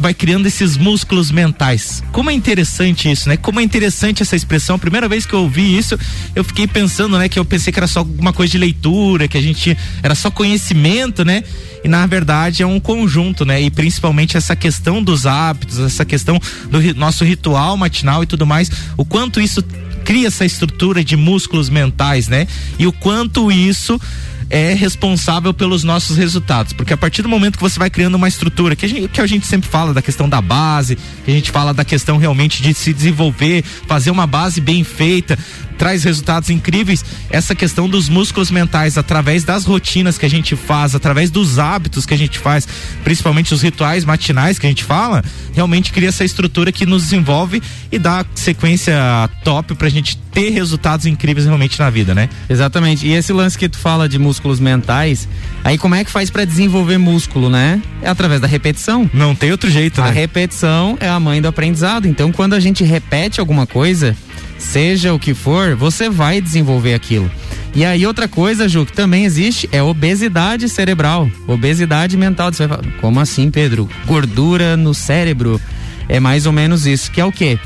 vai 0.00 0.14
criando 0.14 0.46
esses 0.46 0.76
músculos 0.76 1.30
mentais. 1.30 2.02
Como 2.10 2.30
é 2.30 2.32
interessante 2.32 3.10
isso, 3.10 3.28
né? 3.28 3.36
Como 3.36 3.60
é 3.60 3.62
interessante 3.62 4.22
essa 4.22 4.34
expressão. 4.34 4.76
A 4.76 4.78
primeira 4.78 5.08
vez 5.08 5.26
que 5.26 5.34
eu 5.34 5.40
ouvi 5.40 5.76
isso, 5.76 5.98
eu 6.34 6.42
fiquei 6.42 6.66
pensando, 6.66 7.18
né, 7.18 7.28
que 7.28 7.38
eu 7.38 7.44
pensei 7.44 7.72
que 7.72 7.78
era 7.78 7.86
só 7.86 8.00
alguma 8.00 8.32
coisa 8.32 8.50
de 8.50 8.58
leitura, 8.58 9.28
que 9.28 9.36
a 9.36 9.42
gente 9.42 9.76
era 10.02 10.14
só 10.14 10.30
conhecimento, 10.30 11.24
né? 11.24 11.44
E 11.84 11.88
na 11.88 12.06
verdade 12.06 12.62
é 12.62 12.66
um 12.66 12.80
conjunto, 12.80 13.44
né? 13.44 13.60
E 13.60 13.70
principalmente 13.70 14.36
essa 14.36 14.56
questão 14.56 15.02
dos 15.02 15.26
hábitos, 15.26 15.78
essa 15.78 16.04
questão 16.04 16.40
do 16.70 16.94
nosso 16.94 17.24
ritual 17.24 17.76
matinal 17.76 18.22
e 18.22 18.26
tudo 18.26 18.46
mais, 18.46 18.70
o 18.96 19.04
quanto 19.04 19.40
isso 19.40 19.62
cria 20.04 20.28
essa 20.28 20.44
estrutura 20.44 21.04
de 21.04 21.16
músculos 21.16 21.68
mentais, 21.68 22.26
né? 22.26 22.46
E 22.78 22.86
o 22.86 22.92
quanto 22.92 23.52
isso 23.52 24.00
é 24.50 24.74
responsável 24.74 25.54
pelos 25.54 25.84
nossos 25.84 26.16
resultados. 26.16 26.72
Porque 26.72 26.92
a 26.92 26.96
partir 26.96 27.22
do 27.22 27.28
momento 27.28 27.56
que 27.56 27.62
você 27.62 27.78
vai 27.78 27.88
criando 27.88 28.16
uma 28.16 28.26
estrutura, 28.26 28.74
que 28.74 28.84
a 28.84 28.88
gente, 28.88 29.08
que 29.08 29.20
a 29.20 29.26
gente 29.26 29.46
sempre 29.46 29.70
fala 29.70 29.94
da 29.94 30.02
questão 30.02 30.28
da 30.28 30.42
base, 30.42 30.98
que 31.24 31.30
a 31.30 31.34
gente 31.34 31.50
fala 31.52 31.72
da 31.72 31.84
questão 31.84 32.18
realmente 32.18 32.60
de 32.60 32.74
se 32.74 32.92
desenvolver, 32.92 33.62
fazer 33.86 34.10
uma 34.10 34.26
base 34.26 34.60
bem 34.60 34.82
feita, 34.82 35.38
traz 35.80 36.04
resultados 36.04 36.50
incríveis. 36.50 37.02
Essa 37.30 37.54
questão 37.54 37.88
dos 37.88 38.06
músculos 38.10 38.50
mentais, 38.50 38.98
através 38.98 39.44
das 39.44 39.64
rotinas 39.64 40.18
que 40.18 40.26
a 40.26 40.28
gente 40.28 40.54
faz, 40.54 40.94
através 40.94 41.30
dos 41.30 41.58
hábitos 41.58 42.04
que 42.04 42.12
a 42.12 42.18
gente 42.18 42.38
faz, 42.38 42.68
principalmente 43.02 43.54
os 43.54 43.62
rituais 43.62 44.04
matinais 44.04 44.58
que 44.58 44.66
a 44.66 44.68
gente 44.68 44.84
fala, 44.84 45.24
realmente 45.54 45.90
cria 45.90 46.10
essa 46.10 46.22
estrutura 46.22 46.70
que 46.70 46.84
nos 46.84 47.04
desenvolve 47.04 47.62
e 47.90 47.98
dá 47.98 48.26
sequência 48.34 48.94
top 49.42 49.74
pra 49.74 49.88
gente 49.88 50.18
ter 50.30 50.50
resultados 50.50 51.06
incríveis 51.06 51.46
realmente 51.46 51.78
na 51.78 51.88
vida, 51.88 52.14
né? 52.14 52.28
Exatamente. 52.48 53.06
E 53.06 53.12
esse 53.14 53.32
lance 53.32 53.56
que 53.56 53.66
tu 53.66 53.78
fala 53.78 54.06
de 54.06 54.18
músculos 54.18 54.60
mentais, 54.60 55.26
aí 55.64 55.78
como 55.78 55.94
é 55.94 56.04
que 56.04 56.10
faz 56.10 56.28
para 56.28 56.44
desenvolver 56.44 56.98
músculo, 56.98 57.48
né? 57.48 57.80
É 58.02 58.08
através 58.10 58.38
da 58.38 58.46
repetição. 58.46 59.10
Não 59.14 59.34
tem 59.34 59.50
outro 59.50 59.70
jeito, 59.70 60.02
né? 60.02 60.08
A 60.08 60.10
repetição 60.10 60.98
é 61.00 61.08
a 61.08 61.18
mãe 61.18 61.40
do 61.40 61.48
aprendizado. 61.48 62.06
Então, 62.06 62.30
quando 62.30 62.52
a 62.52 62.60
gente 62.60 62.84
repete 62.84 63.40
alguma 63.40 63.66
coisa, 63.66 64.14
seja 64.60 65.12
o 65.12 65.18
que 65.18 65.34
for, 65.34 65.74
você 65.74 66.08
vai 66.08 66.40
desenvolver 66.40 66.94
aquilo. 66.94 67.30
E 67.74 67.84
aí 67.84 68.06
outra 68.06 68.28
coisa, 68.28 68.68
Ju, 68.68 68.84
que 68.84 68.92
também 68.92 69.24
existe 69.24 69.68
é 69.72 69.82
obesidade 69.82 70.68
cerebral, 70.68 71.30
obesidade 71.46 72.16
mental. 72.16 72.52
Você 72.52 72.66
vai 72.66 72.78
falar, 72.78 72.92
como 73.00 73.20
assim, 73.20 73.50
Pedro? 73.50 73.88
Gordura 74.06 74.76
no 74.76 74.92
cérebro. 74.92 75.60
É 76.08 76.18
mais 76.18 76.46
ou 76.46 76.52
menos 76.52 76.86
isso, 76.86 77.10
que 77.10 77.20
é 77.20 77.24
o 77.24 77.30
quê? 77.30 77.58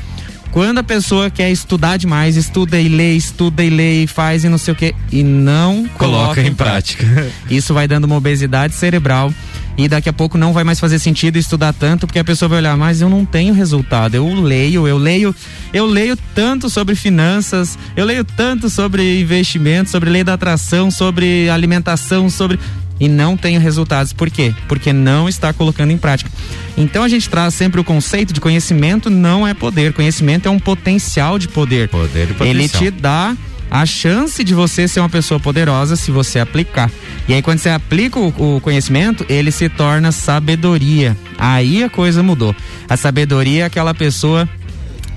Quando 0.55 0.77
a 0.77 0.83
pessoa 0.83 1.29
quer 1.29 1.51
estudar 1.51 1.97
demais, 1.97 2.37
estuda 2.37 2.79
e 2.79 2.87
lê, 2.87 3.11
estuda 3.11 3.61
e 3.61 3.69
lê 3.69 4.03
e 4.03 4.07
faz 4.07 4.45
e 4.45 4.47
não 4.47 4.57
sei 4.57 4.73
o 4.73 4.77
quê, 4.77 4.95
e 5.11 5.21
não 5.21 5.85
coloca, 5.97 5.97
coloca 5.97 6.41
em 6.41 6.53
prática. 6.53 7.05
prática. 7.05 7.31
Isso 7.53 7.73
vai 7.73 7.89
dando 7.89 8.05
uma 8.05 8.15
obesidade 8.15 8.73
cerebral 8.73 9.33
e 9.77 9.89
daqui 9.89 10.07
a 10.07 10.13
pouco 10.13 10.37
não 10.37 10.53
vai 10.53 10.63
mais 10.63 10.79
fazer 10.79 10.97
sentido 10.97 11.37
estudar 11.37 11.73
tanto, 11.73 12.07
porque 12.07 12.19
a 12.19 12.23
pessoa 12.23 12.47
vai 12.47 12.59
olhar, 12.59 12.77
mas 12.77 13.01
eu 13.01 13.09
não 13.09 13.25
tenho 13.25 13.53
resultado. 13.53 14.15
Eu 14.15 14.33
leio, 14.33 14.87
eu 14.87 14.97
leio, 14.97 15.35
eu 15.73 15.85
leio 15.85 16.17
tanto 16.33 16.69
sobre 16.69 16.95
finanças, 16.95 17.77
eu 17.93 18.05
leio 18.05 18.23
tanto 18.23 18.69
sobre 18.69 19.19
investimento, 19.19 19.89
sobre 19.89 20.09
lei 20.09 20.23
da 20.23 20.35
atração, 20.35 20.89
sobre 20.89 21.49
alimentação, 21.49 22.29
sobre 22.29 22.57
e 22.99 23.07
não 23.07 23.35
tenho 23.35 23.59
resultados. 23.59 24.13
Por 24.13 24.29
quê? 24.29 24.53
Porque 24.67 24.93
não 24.93 25.27
está 25.27 25.51
colocando 25.53 25.91
em 25.91 25.97
prática. 25.97 26.29
Então 26.77 27.03
a 27.03 27.07
gente 27.07 27.29
traz 27.29 27.53
sempre 27.53 27.79
o 27.79 27.83
conceito 27.83 28.33
de 28.33 28.41
conhecimento 28.41 29.09
não 29.09 29.47
é 29.47 29.53
poder, 29.53 29.93
conhecimento 29.93 30.47
é 30.47 30.51
um 30.51 30.59
potencial 30.59 31.37
de 31.37 31.47
poder. 31.47 31.89
Poder 31.89 32.29
e 32.29 32.33
potencial. 32.33 32.47
Ele 32.47 32.69
te 32.69 32.89
dá 32.91 33.35
a 33.69 33.85
chance 33.85 34.43
de 34.43 34.53
você 34.53 34.87
ser 34.87 34.99
uma 34.99 35.09
pessoa 35.09 35.39
poderosa 35.39 35.95
se 35.95 36.11
você 36.11 36.39
aplicar. 36.39 36.89
E 37.27 37.33
aí, 37.33 37.41
quando 37.41 37.59
você 37.59 37.69
aplica 37.69 38.19
o, 38.19 38.27
o, 38.27 38.61
conhecimento, 38.61 39.25
ele 39.27 39.51
se 39.51 39.67
torna 39.67 40.11
sabedoria. 40.11 41.17
Aí 41.37 41.83
a 41.83 41.89
coisa 41.89 42.21
mudou. 42.21 42.55
A 42.87 42.95
sabedoria 42.95 43.63
é 43.63 43.65
aquela 43.65 43.93
pessoa 43.93 44.47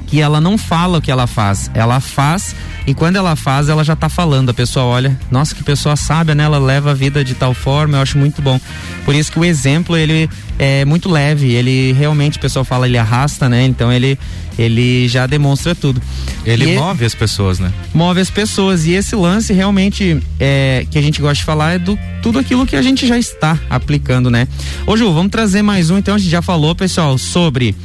que 0.08 0.20
ela 0.20 0.40
não 0.40 0.58
fala 0.58 0.98
o 0.98 1.02
que 1.02 1.10
ela 1.10 1.26
faz, 1.26 1.70
ela 1.74 2.00
faz 2.00 2.56
e 2.86 2.94
quando 2.94 3.16
ela 3.16 3.36
faz, 3.36 3.68
ela 3.68 3.84
já 3.84 3.94
tá 3.94 4.08
falando. 4.08 4.48
A 4.48 4.54
pessoa 4.54 4.86
olha, 4.86 5.18
nossa, 5.30 5.54
que 5.54 5.62
pessoa 5.62 5.94
sábia, 5.94 6.34
né? 6.34 6.44
Ela 6.44 6.58
leva 6.58 6.92
a 6.92 6.94
vida 6.94 7.22
de 7.22 7.34
tal 7.34 7.52
forma, 7.52 7.98
eu 7.98 8.02
acho 8.02 8.16
muito 8.16 8.40
bom. 8.40 8.58
Por 9.04 9.14
isso 9.14 9.30
que 9.30 9.38
o 9.38 9.44
exemplo, 9.44 9.94
ele 9.94 10.28
é 10.58 10.86
muito 10.86 11.10
leve, 11.10 11.52
ele 11.52 11.92
realmente, 11.92 12.38
o 12.38 12.40
pessoal 12.40 12.64
fala, 12.64 12.88
ele 12.88 12.96
arrasta, 12.96 13.46
né? 13.46 13.66
Então 13.66 13.92
ele 13.92 14.18
ele 14.58 15.06
já 15.06 15.26
demonstra 15.26 15.74
tudo. 15.74 16.02
Ele 16.44 16.72
e 16.72 16.76
move 16.76 17.04
as 17.04 17.14
pessoas, 17.14 17.58
né? 17.58 17.70
Move 17.94 18.20
as 18.20 18.30
pessoas. 18.30 18.86
E 18.86 18.92
esse 18.92 19.14
lance 19.14 19.52
realmente 19.52 20.18
é, 20.40 20.86
que 20.90 20.98
a 20.98 21.02
gente 21.02 21.20
gosta 21.20 21.36
de 21.36 21.44
falar 21.44 21.74
é 21.74 21.78
do 21.78 21.96
tudo 22.22 22.38
aquilo 22.38 22.66
que 22.66 22.74
a 22.74 22.82
gente 22.82 23.06
já 23.06 23.18
está 23.18 23.56
aplicando, 23.70 24.30
né? 24.30 24.48
Ô 24.86 24.96
Ju, 24.96 25.12
vamos 25.12 25.30
trazer 25.30 25.62
mais 25.62 25.90
um, 25.90 25.98
então 25.98 26.14
a 26.14 26.18
gente 26.18 26.30
já 26.30 26.42
falou, 26.42 26.74
pessoal, 26.74 27.16
sobre 27.18 27.76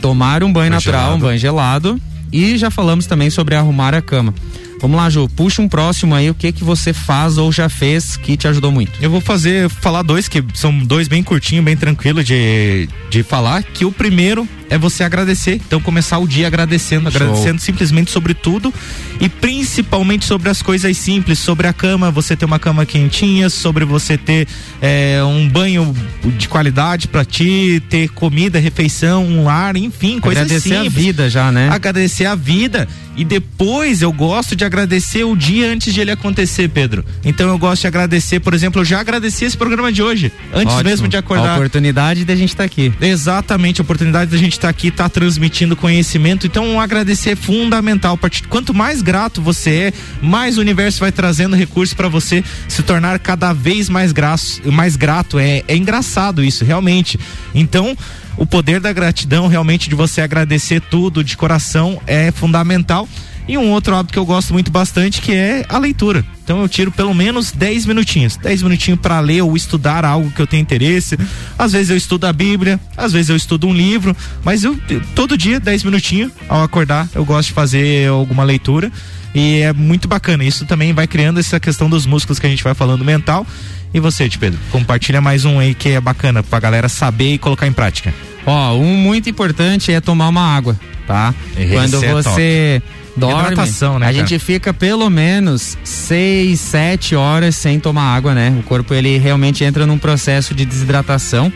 tomar 0.00 0.42
um 0.42 0.52
banho, 0.52 0.54
banho 0.54 0.70
natural, 0.70 1.00
gelado. 1.00 1.16
um 1.16 1.20
banho 1.20 1.38
gelado. 1.38 2.00
E 2.32 2.56
já 2.58 2.70
falamos 2.70 3.06
também 3.06 3.30
sobre 3.30 3.54
arrumar 3.54 3.94
a 3.94 4.02
cama. 4.02 4.34
Vamos 4.80 4.96
lá, 4.96 5.08
Ju, 5.08 5.28
puxa 5.28 5.62
um 5.62 5.68
próximo 5.68 6.14
aí, 6.14 6.28
o 6.28 6.34
que 6.34 6.52
que 6.52 6.62
você 6.62 6.92
faz 6.92 7.38
ou 7.38 7.50
já 7.50 7.68
fez 7.68 8.16
que 8.16 8.36
te 8.36 8.46
ajudou 8.46 8.70
muito? 8.70 8.92
Eu 9.00 9.10
vou 9.10 9.20
fazer, 9.20 9.70
falar 9.70 10.02
dois 10.02 10.28
que 10.28 10.44
são 10.54 10.76
dois 10.78 11.08
bem 11.08 11.22
curtinhos, 11.22 11.64
bem 11.64 11.76
tranquilo 11.76 12.22
de, 12.22 12.88
de 13.08 13.22
falar, 13.22 13.62
que 13.62 13.84
o 13.84 13.92
primeiro 13.92 14.46
é 14.68 14.78
você 14.78 15.04
agradecer. 15.04 15.60
Então 15.66 15.80
começar 15.80 16.18
o 16.18 16.26
dia 16.26 16.46
agradecendo, 16.46 17.10
Show. 17.10 17.20
agradecendo 17.20 17.60
simplesmente 17.60 18.10
sobre 18.10 18.34
tudo 18.34 18.72
e 19.20 19.28
principalmente 19.28 20.24
sobre 20.24 20.48
as 20.48 20.62
coisas 20.62 20.96
simples, 20.96 21.38
sobre 21.38 21.66
a 21.66 21.72
cama, 21.72 22.10
você 22.10 22.36
ter 22.36 22.44
uma 22.44 22.58
cama 22.58 22.84
quentinha, 22.84 23.48
sobre 23.48 23.84
você 23.84 24.16
ter 24.16 24.46
é, 24.80 25.22
um 25.24 25.48
banho 25.48 25.94
de 26.36 26.48
qualidade 26.48 27.08
para 27.08 27.24
ti, 27.24 27.82
ter 27.88 28.08
comida, 28.10 28.58
refeição, 28.58 29.24
um 29.24 29.44
lar, 29.44 29.76
enfim, 29.76 30.18
coisas 30.20 30.42
agradecer 30.42 30.68
simples. 30.68 30.80
Agradecer 30.80 31.00
a 31.00 31.06
vida 31.06 31.30
já, 31.30 31.52
né? 31.52 31.68
Agradecer 31.70 32.26
a 32.26 32.34
vida 32.34 32.88
e 33.16 33.24
depois 33.24 34.02
eu 34.02 34.12
gosto 34.12 34.54
de 34.54 34.64
agradecer 34.64 35.24
o 35.24 35.34
dia 35.34 35.72
antes 35.72 35.92
de 35.92 36.00
ele 36.00 36.10
acontecer, 36.10 36.68
Pedro. 36.68 37.04
Então 37.24 37.48
eu 37.48 37.58
gosto 37.58 37.82
de 37.82 37.86
agradecer, 37.86 38.40
por 38.40 38.52
exemplo, 38.52 38.82
eu 38.82 38.84
já 38.84 39.00
agradeci 39.00 39.46
esse 39.46 39.56
programa 39.56 39.90
de 39.90 40.02
hoje, 40.02 40.30
antes 40.52 40.74
Ótimo. 40.74 40.90
mesmo 40.90 41.08
de 41.08 41.16
acordar. 41.16 41.54
A 41.54 41.56
oportunidade 41.56 42.24
da 42.24 42.36
gente 42.36 42.50
estar 42.50 42.64
tá 42.64 42.64
aqui. 42.64 42.92
Exatamente, 43.00 43.80
a 43.80 43.84
oportunidade 43.84 44.30
da 44.30 44.36
gente 44.36 44.55
estar 44.56 44.68
tá 44.68 44.70
aqui, 44.70 44.88
estar 44.88 45.04
tá 45.04 45.08
transmitindo 45.10 45.76
conhecimento. 45.76 46.46
Então 46.46 46.80
agradecer 46.80 47.30
é 47.30 47.36
fundamental. 47.36 48.18
Quanto 48.48 48.74
mais 48.74 49.02
grato 49.02 49.40
você 49.40 49.70
é, 49.70 49.92
mais 50.22 50.58
o 50.58 50.60
universo 50.60 51.00
vai 51.00 51.12
trazendo 51.12 51.56
recursos 51.56 51.94
para 51.94 52.08
você 52.08 52.42
se 52.68 52.82
tornar 52.82 53.18
cada 53.18 53.52
vez 53.52 53.88
mais, 53.88 54.12
graço, 54.12 54.60
mais 54.70 54.96
grato. 54.96 55.38
É, 55.38 55.62
é 55.66 55.76
engraçado 55.76 56.42
isso, 56.42 56.64
realmente. 56.64 57.18
Então, 57.54 57.96
o 58.36 58.46
poder 58.46 58.80
da 58.80 58.92
gratidão, 58.92 59.46
realmente 59.46 59.88
de 59.88 59.94
você 59.94 60.20
agradecer 60.20 60.80
tudo 60.80 61.24
de 61.24 61.36
coração 61.36 62.00
é 62.06 62.30
fundamental. 62.30 63.08
E 63.48 63.56
um 63.56 63.70
outro 63.70 63.94
hábito 63.94 64.12
que 64.12 64.18
eu 64.18 64.26
gosto 64.26 64.52
muito 64.52 64.70
bastante 64.70 65.20
que 65.20 65.32
é 65.32 65.64
a 65.68 65.78
leitura. 65.78 66.24
Então 66.42 66.60
eu 66.60 66.68
tiro 66.68 66.90
pelo 66.90 67.14
menos 67.14 67.52
10 67.52 67.86
minutinhos, 67.86 68.36
10 68.36 68.62
minutinhos 68.62 69.00
para 69.00 69.20
ler 69.20 69.42
ou 69.42 69.56
estudar 69.56 70.04
algo 70.04 70.30
que 70.30 70.40
eu 70.40 70.46
tenho 70.46 70.62
interesse. 70.62 71.16
Às 71.58 71.72
vezes 71.72 71.90
eu 71.90 71.96
estudo 71.96 72.26
a 72.26 72.32
Bíblia, 72.32 72.80
às 72.96 73.12
vezes 73.12 73.28
eu 73.28 73.36
estudo 73.36 73.66
um 73.66 73.74
livro, 73.74 74.16
mas 74.44 74.64
eu 74.64 74.78
todo 75.14 75.36
dia 75.36 75.60
10 75.60 75.84
minutinhos 75.84 76.32
ao 76.48 76.62
acordar, 76.62 77.08
eu 77.14 77.24
gosto 77.24 77.48
de 77.48 77.54
fazer 77.54 78.08
alguma 78.08 78.42
leitura 78.42 78.90
e 79.34 79.60
é 79.60 79.72
muito 79.72 80.08
bacana. 80.08 80.44
Isso 80.44 80.64
também 80.66 80.92
vai 80.92 81.06
criando 81.06 81.38
essa 81.38 81.60
questão 81.60 81.88
dos 81.88 82.06
músculos 82.06 82.38
que 82.38 82.46
a 82.46 82.50
gente 82.50 82.64
vai 82.64 82.74
falando 82.74 83.04
mental 83.04 83.46
e 83.92 84.00
você, 84.00 84.28
Pedro? 84.28 84.58
Compartilha 84.70 85.20
mais 85.20 85.44
um 85.44 85.58
aí 85.58 85.74
que 85.74 85.90
é 85.90 86.00
bacana 86.00 86.42
pra 86.42 86.60
galera 86.60 86.88
saber 86.88 87.34
e 87.34 87.38
colocar 87.38 87.66
em 87.66 87.72
prática. 87.72 88.12
Ó, 88.44 88.76
um 88.76 88.94
muito 88.94 89.28
importante 89.28 89.90
é 89.92 90.00
tomar 90.00 90.28
uma 90.28 90.42
água, 90.42 90.78
tá? 91.06 91.34
Esse 91.56 91.72
Quando 91.72 92.04
é 92.04 92.12
você 92.12 92.82
top. 92.84 93.05
Dorme, 93.16 93.56
né, 93.56 94.06
a 94.06 94.12
gente 94.12 94.38
fica 94.38 94.72
pelo 94.74 95.08
menos 95.08 95.76
6, 95.82 96.58
7 96.60 97.16
horas 97.16 97.56
sem 97.56 97.80
tomar 97.80 98.14
água, 98.14 98.34
né? 98.34 98.54
O 98.60 98.62
corpo 98.62 98.92
ele 98.94 99.18
realmente 99.18 99.64
entra 99.64 99.86
num 99.86 99.98
processo 99.98 100.54
de 100.54 100.64
desidratação 100.64 101.52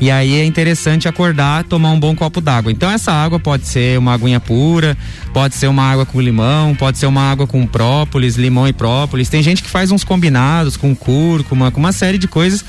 e 0.00 0.10
aí 0.10 0.38
é 0.38 0.44
interessante 0.44 1.08
acordar, 1.08 1.64
tomar 1.64 1.90
um 1.90 1.98
bom 1.98 2.14
copo 2.14 2.40
d'água. 2.40 2.70
Então 2.70 2.88
essa 2.90 3.12
água 3.12 3.40
pode 3.40 3.66
ser 3.66 3.98
uma 3.98 4.14
aguinha 4.14 4.38
pura, 4.38 4.96
pode 5.32 5.56
ser 5.56 5.66
uma 5.66 5.82
água 5.82 6.06
com 6.06 6.20
limão, 6.20 6.74
pode 6.74 6.98
ser 6.98 7.06
uma 7.06 7.30
água 7.30 7.46
com 7.46 7.66
própolis, 7.66 8.36
limão 8.36 8.68
e 8.68 8.72
própolis. 8.72 9.28
Tem 9.28 9.42
gente 9.42 9.62
que 9.62 9.68
faz 9.68 9.90
uns 9.90 10.04
combinados 10.04 10.76
com 10.76 10.94
cúrcuma, 10.94 11.70
com 11.70 11.80
uma 11.80 11.92
série 11.92 12.18
de 12.18 12.28
coisas. 12.28 12.64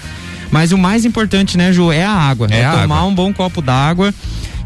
Mas 0.51 0.71
o 0.71 0.77
mais 0.77 1.05
importante, 1.05 1.57
né, 1.57 1.71
Ju, 1.71 1.91
é 1.91 2.03
a 2.03 2.11
água. 2.11 2.47
É, 2.49 2.61
é 2.61 2.71
tomar 2.71 2.97
água. 2.97 3.03
um 3.03 3.13
bom 3.13 3.31
copo 3.31 3.61
d'água. 3.61 4.11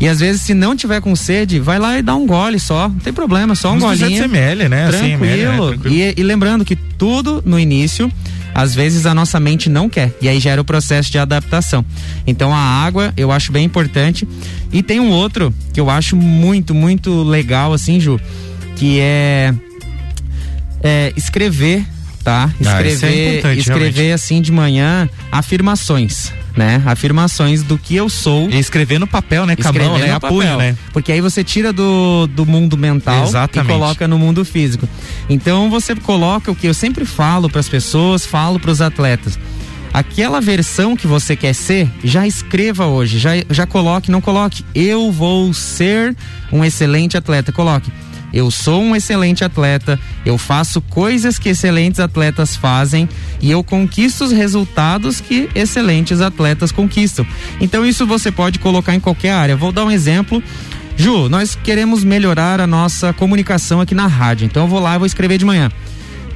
E 0.04 0.08
às 0.10 0.20
vezes, 0.20 0.42
se 0.42 0.54
não 0.54 0.76
tiver 0.76 1.00
com 1.00 1.16
sede, 1.16 1.62
vai 1.62 1.80
lá 1.80 1.98
e 1.98 2.02
dá 2.02 2.14
um 2.14 2.28
gole 2.28 2.60
só. 2.60 2.90
Não 2.90 3.00
tem 3.00 3.14
problema, 3.14 3.56
só 3.56 3.72
um 3.72 3.78
Uns 3.78 3.84
golinho. 3.84 4.22
ml, 4.26 4.68
né? 4.68 4.90
Tranquilo. 4.90 5.06
Assim, 5.06 5.14
ml, 5.14 5.46
né? 5.46 5.68
tranquilo. 5.70 5.96
E, 5.96 6.14
e 6.18 6.24
lembrando 6.24 6.66
que 6.66 6.76
tudo 6.76 7.42
no 7.46 7.58
início 7.58 8.12
às 8.54 8.76
vezes 8.76 9.06
a 9.06 9.16
nossa 9.16 9.40
mente 9.40 9.70
não 9.70 9.88
quer 9.88 10.14
e 10.22 10.28
aí 10.28 10.42
gera 10.42 10.60
o 10.60 10.66
processo 10.66 11.10
de 11.10 11.18
adaptação. 11.18 11.86
Então 12.28 12.54
a 12.54 12.60
água 12.60 13.14
eu 13.16 13.32
acho 13.32 13.54
bem 13.54 13.64
importante 13.64 14.28
e 14.74 14.84
tem 14.84 15.00
um 15.00 15.10
outro 15.10 15.56
que 15.74 15.80
eu 15.80 15.90
acho 15.90 16.18
muito 16.18 16.76
muito 16.76 17.24
legal 17.24 17.72
assim, 17.72 17.98
Ju, 17.98 18.20
que 18.76 19.00
é, 19.00 19.54
é 20.84 21.14
escrever, 21.16 21.86
tá? 22.26 22.54
Escrever, 22.60 23.42
ah, 23.46 23.50
é 23.52 23.56
escrever 23.56 23.92
realmente. 23.92 24.12
assim 24.12 24.42
de 24.42 24.52
manhã 24.52 25.10
afirmações 25.32 26.34
né? 26.56 26.82
Afirmações 26.86 27.64
do 27.64 27.78
que 27.78 27.96
eu 27.96 28.10
sou. 28.10 28.50
E 28.50 28.58
escrever 28.58 29.00
no 29.00 29.08
papel, 29.08 29.46
né? 29.46 29.56
Com 29.56 29.68
a 29.68 29.74
mão, 29.74 29.98
né? 29.98 30.12
Apoio, 30.12 30.58
né? 30.58 30.78
Porque 30.92 31.12
aí 31.12 31.22
você 31.22 31.44
tira 31.44 31.74
do, 31.74 32.28
do 32.28 32.46
mundo 32.46 32.78
mental 32.78 33.24
Exatamente. 33.24 33.70
e 33.70 33.74
coloca 33.74 34.08
no 34.08 34.18
mundo 34.18 34.46
físico. 34.46 34.88
Então 35.30 35.70
você 35.70 35.96
coloca 35.96 36.52
o 36.52 36.56
que 36.56 36.68
eu 36.68 36.74
sempre 36.74 37.06
falo 37.06 37.50
para 37.50 37.60
as 37.60 37.70
pessoas, 37.70 38.26
falo 38.26 38.60
para 38.60 38.72
os 38.72 38.82
atletas. 38.82 39.38
Aquela 39.94 40.42
versão 40.42 40.96
que 40.98 41.06
você 41.06 41.36
quer 41.36 41.54
ser, 41.54 41.88
já 42.04 42.26
escreva 42.26 42.88
hoje, 42.88 43.20
já, 43.20 43.32
já 43.50 43.68
coloque, 43.68 44.10
não 44.10 44.22
coloque. 44.22 44.66
Eu 44.74 45.12
vou 45.12 45.54
ser 45.54 46.16
um 46.52 46.66
excelente 46.66 47.16
atleta. 47.16 47.52
Coloque 47.52 47.92
eu 48.34 48.50
sou 48.50 48.82
um 48.82 48.96
excelente 48.96 49.44
atleta, 49.44 50.00
eu 50.26 50.40
faço 50.40 50.82
coisas 50.82 51.38
que 51.38 51.50
excelentes 51.50 52.00
atletas 52.00 52.56
fazem 52.56 53.08
e 53.40 53.52
eu 53.52 53.64
conquisto 53.64 54.24
os 54.24 54.32
resultados 54.32 55.22
que 55.22 55.48
excelentes 55.54 56.20
atletas 56.20 56.72
conquistam. 56.72 57.26
Então 57.62 57.86
isso 57.86 58.08
você 58.08 58.32
pode 58.32 58.58
colocar 58.58 58.96
em 58.96 59.00
qualquer 59.00 59.32
área. 59.32 59.56
Vou 59.56 59.72
dar 59.72 59.86
um 59.86 59.92
exemplo. 59.92 60.42
Ju, 60.98 61.30
nós 61.30 61.56
queremos 61.56 62.04
melhorar 62.04 62.60
a 62.60 62.66
nossa 62.66 63.14
comunicação 63.14 63.80
aqui 63.80 63.94
na 63.94 64.08
rádio. 64.08 64.46
Então 64.46 64.64
eu 64.64 64.70
vou 64.70 64.80
lá 64.80 64.96
e 64.96 64.98
vou 64.98 65.06
escrever 65.06 65.38
de 65.38 65.46
manhã. 65.46 65.70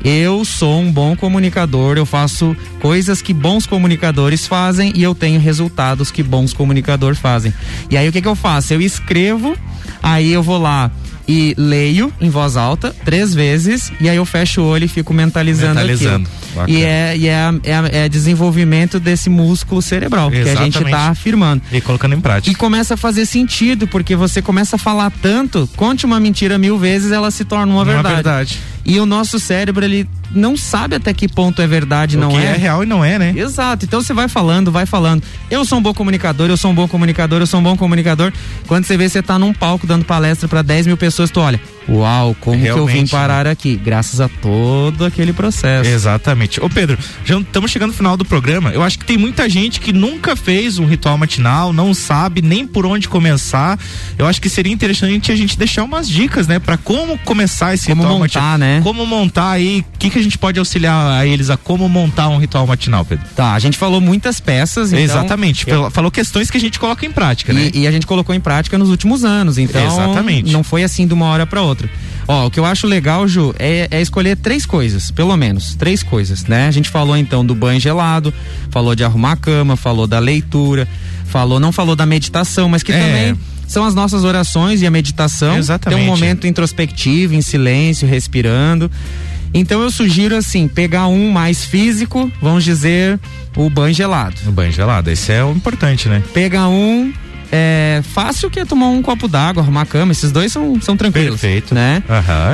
Eu 0.03 0.45
sou 0.45 0.79
um 0.79 0.91
bom 0.91 1.15
comunicador, 1.15 1.97
eu 1.97 2.05
faço 2.05 2.55
coisas 2.79 3.21
que 3.21 3.33
bons 3.33 3.65
comunicadores 3.65 4.45
fazem 4.45 4.93
e 4.95 5.01
eu 5.01 5.15
tenho 5.15 5.39
resultados 5.39 6.11
que 6.11 6.21
bons 6.21 6.53
comunicadores 6.53 7.17
fazem. 7.17 7.51
E 7.89 7.97
aí 7.97 8.07
o 8.07 8.11
que, 8.11 8.21
que 8.21 8.27
eu 8.27 8.35
faço? 8.35 8.73
Eu 8.73 8.81
escrevo, 8.81 9.57
aí 10.01 10.31
eu 10.31 10.43
vou 10.43 10.59
lá 10.59 10.91
e 11.27 11.53
leio 11.57 12.11
em 12.21 12.29
voz 12.29 12.55
alta 12.55 12.95
três 13.03 13.33
vezes 13.33 13.91
e 13.99 14.07
aí 14.07 14.15
eu 14.15 14.25
fecho 14.25 14.61
o 14.61 14.65
olho 14.65 14.85
e 14.85 14.87
fico 14.87 15.13
mentalizando, 15.13 15.75
mentalizando. 15.75 16.29
E 16.67 16.83
é, 16.83 17.15
e 17.17 17.27
é, 17.27 17.49
é, 17.63 18.05
é, 18.05 18.09
desenvolvimento 18.09 18.99
desse 18.99 19.29
músculo 19.29 19.81
cerebral 19.81 20.31
Exatamente. 20.31 20.55
que 20.55 20.59
a 20.59 20.63
gente 20.63 20.83
está 20.83 21.09
afirmando. 21.09 21.61
E 21.71 21.81
colocando 21.81 22.15
em 22.15 22.21
prática. 22.21 22.51
E 22.51 22.55
começa 22.55 22.95
a 22.95 22.97
fazer 22.97 23.25
sentido, 23.25 23.87
porque 23.87 24.15
você 24.15 24.41
começa 24.41 24.75
a 24.75 24.79
falar 24.79 25.11
tanto, 25.21 25.69
conte 25.75 26.05
uma 26.05 26.19
mentira 26.19 26.57
mil 26.57 26.77
vezes, 26.77 27.11
ela 27.11 27.29
se 27.29 27.45
torna 27.45 27.71
uma, 27.71 27.83
uma 27.83 27.85
verdade. 27.85 28.15
verdade. 28.15 28.59
E 28.85 28.99
o 28.99 29.05
nosso 29.05 29.39
cérebro, 29.39 29.83
ele 29.83 30.07
não 30.31 30.57
sabe 30.57 30.95
até 30.95 31.13
que 31.13 31.27
ponto 31.27 31.61
é 31.61 31.67
verdade, 31.67 32.17
o 32.17 32.19
não 32.19 32.37
é. 32.39 32.45
é 32.45 32.53
real 32.57 32.83
e 32.83 32.85
não 32.85 33.03
é, 33.03 33.17
né? 33.17 33.33
Exato. 33.35 33.85
Então 33.85 34.01
você 34.01 34.13
vai 34.13 34.27
falando, 34.27 34.71
vai 34.71 34.85
falando. 34.85 35.23
Eu 35.49 35.65
sou 35.65 35.79
um 35.79 35.81
bom 35.81 35.93
comunicador, 35.93 36.49
eu 36.49 36.57
sou 36.57 36.71
um 36.71 36.75
bom 36.75 36.87
comunicador, 36.87 37.41
eu 37.41 37.47
sou 37.47 37.59
um 37.59 37.63
bom 37.63 37.77
comunicador. 37.77 38.31
Quando 38.67 38.85
você 38.85 38.97
vê, 38.97 39.07
você 39.07 39.21
tá 39.21 39.39
num 39.39 39.53
palco 39.53 39.87
dando 39.87 40.05
palestra 40.05 40.47
para 40.47 40.61
10 40.61 40.87
mil 40.87 40.97
pessoas, 40.97 41.31
tu 41.31 41.39
olha, 41.39 41.59
Uau, 41.89 42.35
como 42.39 42.57
Realmente, 42.57 42.73
que 42.73 42.97
eu 42.97 43.01
vim 43.01 43.07
parar 43.07 43.45
né? 43.45 43.51
aqui? 43.51 43.75
Graças 43.75 44.19
a 44.19 44.27
todo 44.27 45.05
aquele 45.05 45.31
processo. 45.31 45.89
Exatamente. 45.89 46.61
Ô 46.61 46.69
Pedro, 46.69 46.97
já 47.23 47.39
estamos 47.39 47.71
chegando 47.71 47.91
no 47.91 47.95
final 47.95 48.17
do 48.17 48.25
programa. 48.25 48.71
Eu 48.71 48.83
acho 48.83 48.99
que 48.99 49.05
tem 49.05 49.17
muita 49.17 49.49
gente 49.49 49.79
que 49.79 49.93
nunca 49.93 50.35
fez 50.35 50.79
um 50.79 50.85
ritual 50.85 51.17
matinal, 51.17 51.71
não 51.71 51.93
sabe 51.93 52.41
nem 52.41 52.67
por 52.67 52.85
onde 52.85 53.07
começar. 53.07 53.79
Eu 54.17 54.27
acho 54.27 54.41
que 54.41 54.49
seria 54.49 54.73
interessante 54.73 55.31
a 55.31 55.35
gente 55.35 55.57
deixar 55.57 55.83
umas 55.83 56.09
dicas, 56.09 56.47
né, 56.47 56.59
para 56.59 56.77
como 56.77 57.17
começar 57.19 57.73
esse 57.73 57.87
como 57.87 58.01
ritual 58.01 58.19
montar, 58.19 58.41
matinal. 58.41 58.57
né? 58.57 58.81
Como 58.83 59.05
montar 59.05 59.51
aí, 59.51 59.85
o 59.95 59.97
que, 59.97 60.09
que 60.09 60.16
a 60.19 60.23
gente 60.23 60.37
pode 60.37 60.59
auxiliar 60.59 61.19
a 61.19 61.25
eles 61.25 61.49
a 61.49 61.57
como 61.57 61.87
montar 61.87 62.29
um 62.29 62.37
ritual 62.37 62.65
matinal, 62.65 63.05
Pedro? 63.05 63.25
Tá, 63.35 63.53
a 63.53 63.59
gente 63.59 63.77
falou 63.77 64.01
muitas 64.01 64.39
peças. 64.39 64.91
Então 64.91 65.03
Exatamente. 65.03 65.69
Eu... 65.69 65.89
Falou 65.91 66.11
questões 66.11 66.49
que 66.49 66.57
a 66.57 66.59
gente 66.59 66.79
coloca 66.79 67.05
em 67.05 67.11
prática, 67.11 67.53
né? 67.53 67.69
E, 67.73 67.81
e, 67.81 67.87
a 67.87 67.91
gente 67.91 68.05
colocou 68.05 68.33
em 68.33 68.39
prática 68.39 68.77
nos 68.77 68.89
últimos 68.89 69.23
anos. 69.23 69.57
Então, 69.57 69.85
Exatamente. 69.85 70.51
não 70.51 70.63
foi 70.63 70.83
assim 70.83 71.07
de 71.07 71.13
uma 71.13 71.25
hora 71.27 71.45
para 71.45 71.61
outra. 71.61 71.89
Ó, 72.27 72.47
o 72.47 72.51
que 72.51 72.59
eu 72.59 72.65
acho 72.65 72.85
legal, 72.85 73.25
Ju, 73.27 73.55
é, 73.57 73.87
é, 73.89 74.01
escolher 74.01 74.35
três 74.35 74.65
coisas, 74.65 75.11
pelo 75.11 75.35
menos, 75.37 75.75
três 75.75 76.03
coisas, 76.03 76.43
né? 76.45 76.67
A 76.67 76.71
gente 76.71 76.89
falou 76.89 77.15
então 77.15 77.45
do 77.45 77.55
banho 77.55 77.79
gelado, 77.79 78.33
falou 78.69 78.93
de 78.93 79.03
arrumar 79.03 79.33
a 79.33 79.37
cama, 79.37 79.77
falou 79.77 80.05
da 80.05 80.19
leitura, 80.19 80.87
falou, 81.25 81.57
não 81.57 81.71
falou 81.71 81.95
da 81.95 82.05
meditação, 82.05 82.67
mas 82.67 82.83
que 82.83 82.91
é. 82.91 82.99
também 82.99 83.39
são 83.65 83.83
as 83.83 83.93
nossas 83.93 84.23
orações 84.23 84.81
e 84.81 84.87
a 84.87 84.91
meditação. 84.91 85.57
Exatamente. 85.57 85.99
Tem 85.99 86.09
um 86.09 86.11
momento 86.11 86.47
introspectivo, 86.47 87.33
em 87.33 87.41
silêncio, 87.41 88.07
respirando. 88.07 88.89
Então 89.53 89.81
eu 89.81 89.89
sugiro 89.89 90.35
assim, 90.35 90.67
pegar 90.67 91.07
um 91.07 91.31
mais 91.31 91.65
físico, 91.65 92.31
vamos 92.41 92.63
dizer, 92.63 93.19
o 93.55 93.69
banho 93.69 93.93
gelado. 93.93 94.35
O 94.45 94.51
banho 94.51 94.71
gelado, 94.71 95.09
esse 95.09 95.31
é 95.31 95.43
o 95.43 95.51
importante, 95.51 96.07
né? 96.07 96.21
Pega 96.33 96.67
um 96.67 97.11
é 97.51 98.01
fácil 98.13 98.49
que 98.49 98.59
é 98.59 98.65
tomar 98.65 98.87
um 98.87 99.01
copo 99.01 99.27
d'água, 99.27 99.63
arrumar 99.63 99.81
a 99.81 99.85
cama, 99.85 100.11
esses 100.11 100.31
dois 100.31 100.51
são, 100.51 100.79
são 100.81 100.97
tranquilos. 100.97 101.39
Perfeito. 101.39 101.73
Né? 101.73 102.03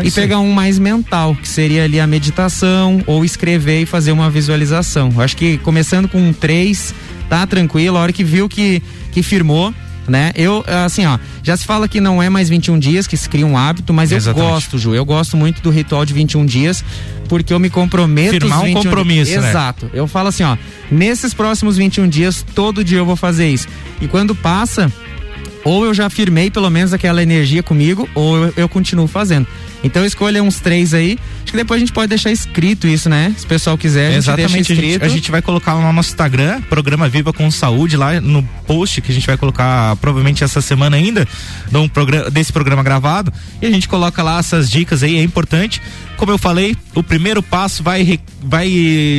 E 0.06 0.12
pegar 0.12 0.40
um 0.40 0.52
mais 0.52 0.78
mental, 0.78 1.36
que 1.36 1.48
seria 1.48 1.84
ali 1.84 2.00
a 2.00 2.06
meditação 2.06 3.02
ou 3.08 3.26
escrever 3.26 3.82
e 3.82 3.86
fazer 3.86 4.12
uma 4.12 4.30
visualização. 4.30 5.12
Acho 5.18 5.36
que 5.36 5.58
começando 5.58 6.08
com 6.08 6.20
um 6.20 6.34
três, 6.34 6.94
tá 7.30 7.46
tranquilo, 7.48 7.98
a 7.98 8.02
hora 8.02 8.14
que 8.14 8.24
viu 8.24 8.48
que, 8.48 8.82
que 9.12 9.24
firmou, 9.24 9.74
né? 10.08 10.32
Eu, 10.36 10.64
assim, 10.86 11.06
ó, 11.06 11.18
já 11.42 11.56
se 11.56 11.66
fala 11.66 11.88
que 11.88 12.00
não 12.00 12.22
é 12.22 12.30
mais 12.30 12.50
21 12.50 12.80
dias 12.80 13.08
que 13.08 13.16
se 13.16 13.28
cria 13.30 13.46
um 13.46 13.58
hábito, 13.58 13.94
mas 13.94 14.12
Exatamente. 14.12 14.48
eu 14.48 14.54
gosto, 14.54 14.78
Ju, 14.78 14.96
eu 14.96 15.06
gosto 15.06 15.38
muito 15.38 15.62
do 15.62 15.70
ritual 15.70 16.06
de 16.06 16.14
21 16.14 16.46
dias, 16.46 16.84
porque 17.28 17.54
eu 17.54 17.60
me 17.60 17.70
comprometo. 17.70 18.32
Firmar 18.32 18.64
um 18.64 18.74
compromisso, 18.74 19.32
dias. 19.32 19.44
né? 19.44 19.50
Exato. 19.50 19.90
Eu 19.94 20.08
falo 20.08 20.30
assim, 20.30 20.44
ó, 20.44 20.58
nesses 20.92 21.34
próximos 21.34 21.78
21 21.78 22.08
dias, 22.08 22.46
todo 22.56 22.84
dia 22.84 22.98
eu 23.00 23.06
vou 23.06 23.16
fazer 23.16 23.50
isso. 23.50 23.68
E 24.02 24.08
quando 24.08 24.36
passa, 24.36 24.92
ou 25.64 25.86
eu 25.86 25.94
já 25.94 26.10
firmei 26.10 26.52
pelo 26.52 26.70
menos 26.70 26.94
aquela 26.94 27.22
energia 27.24 27.64
comigo, 27.64 28.08
ou 28.14 28.38
eu, 28.38 28.54
eu 28.58 28.70
continuo 28.70 29.08
fazendo. 29.08 29.48
Então 29.84 30.06
escolha 30.06 30.42
uns 30.42 30.60
três 30.60 30.94
aí. 30.94 31.20
Acho 31.44 31.52
que 31.52 31.58
depois 31.58 31.78
a 31.78 31.80
gente 31.80 31.92
pode 31.92 32.08
deixar 32.08 32.32
escrito 32.32 32.88
isso, 32.88 33.10
né? 33.10 33.34
Se 33.38 33.44
o 33.44 33.48
pessoal 33.48 33.78
quiser, 33.78 34.08
a 34.08 34.12
gente 34.12 34.18
Exatamente, 34.20 34.54
deixa 34.54 34.74
escrito. 34.74 35.04
A 35.04 35.08
gente, 35.08 35.12
a 35.12 35.16
gente 35.16 35.32
vai 35.32 35.42
colocar 35.42 35.74
lá 35.74 35.82
no 35.82 35.94
nosso 35.94 36.10
Instagram, 36.10 36.62
programa 36.64 37.10
Viva 37.10 37.34
com 37.34 37.52
Saúde, 37.52 37.98
lá 37.98 38.22
no 38.22 38.42
post 38.66 39.02
que 39.02 39.12
a 39.12 39.16
gente 39.16 39.28
vai 39.28 39.38
colocar 39.38 39.96
provavelmente 39.98 40.44
essa 40.44 40.62
semana 40.62 40.96
ainda, 40.96 41.28
um 41.74 41.90
programa, 41.90 42.32
desse 42.32 42.54
programa 42.54 42.82
gravado. 42.82 43.32
E 43.62 43.66
a 43.66 43.70
gente 43.70 43.90
coloca 43.90 44.24
lá 44.24 44.40
essas 44.40 44.70
dicas 44.70 45.04
aí, 45.04 45.18
é 45.18 45.24
importante. 45.24 45.82
Como 46.24 46.32
eu 46.32 46.38
falei, 46.38 46.74
o 46.96 47.04
primeiro 47.04 47.44
passo 47.44 47.84
vai, 47.84 48.18
vai 48.42 48.70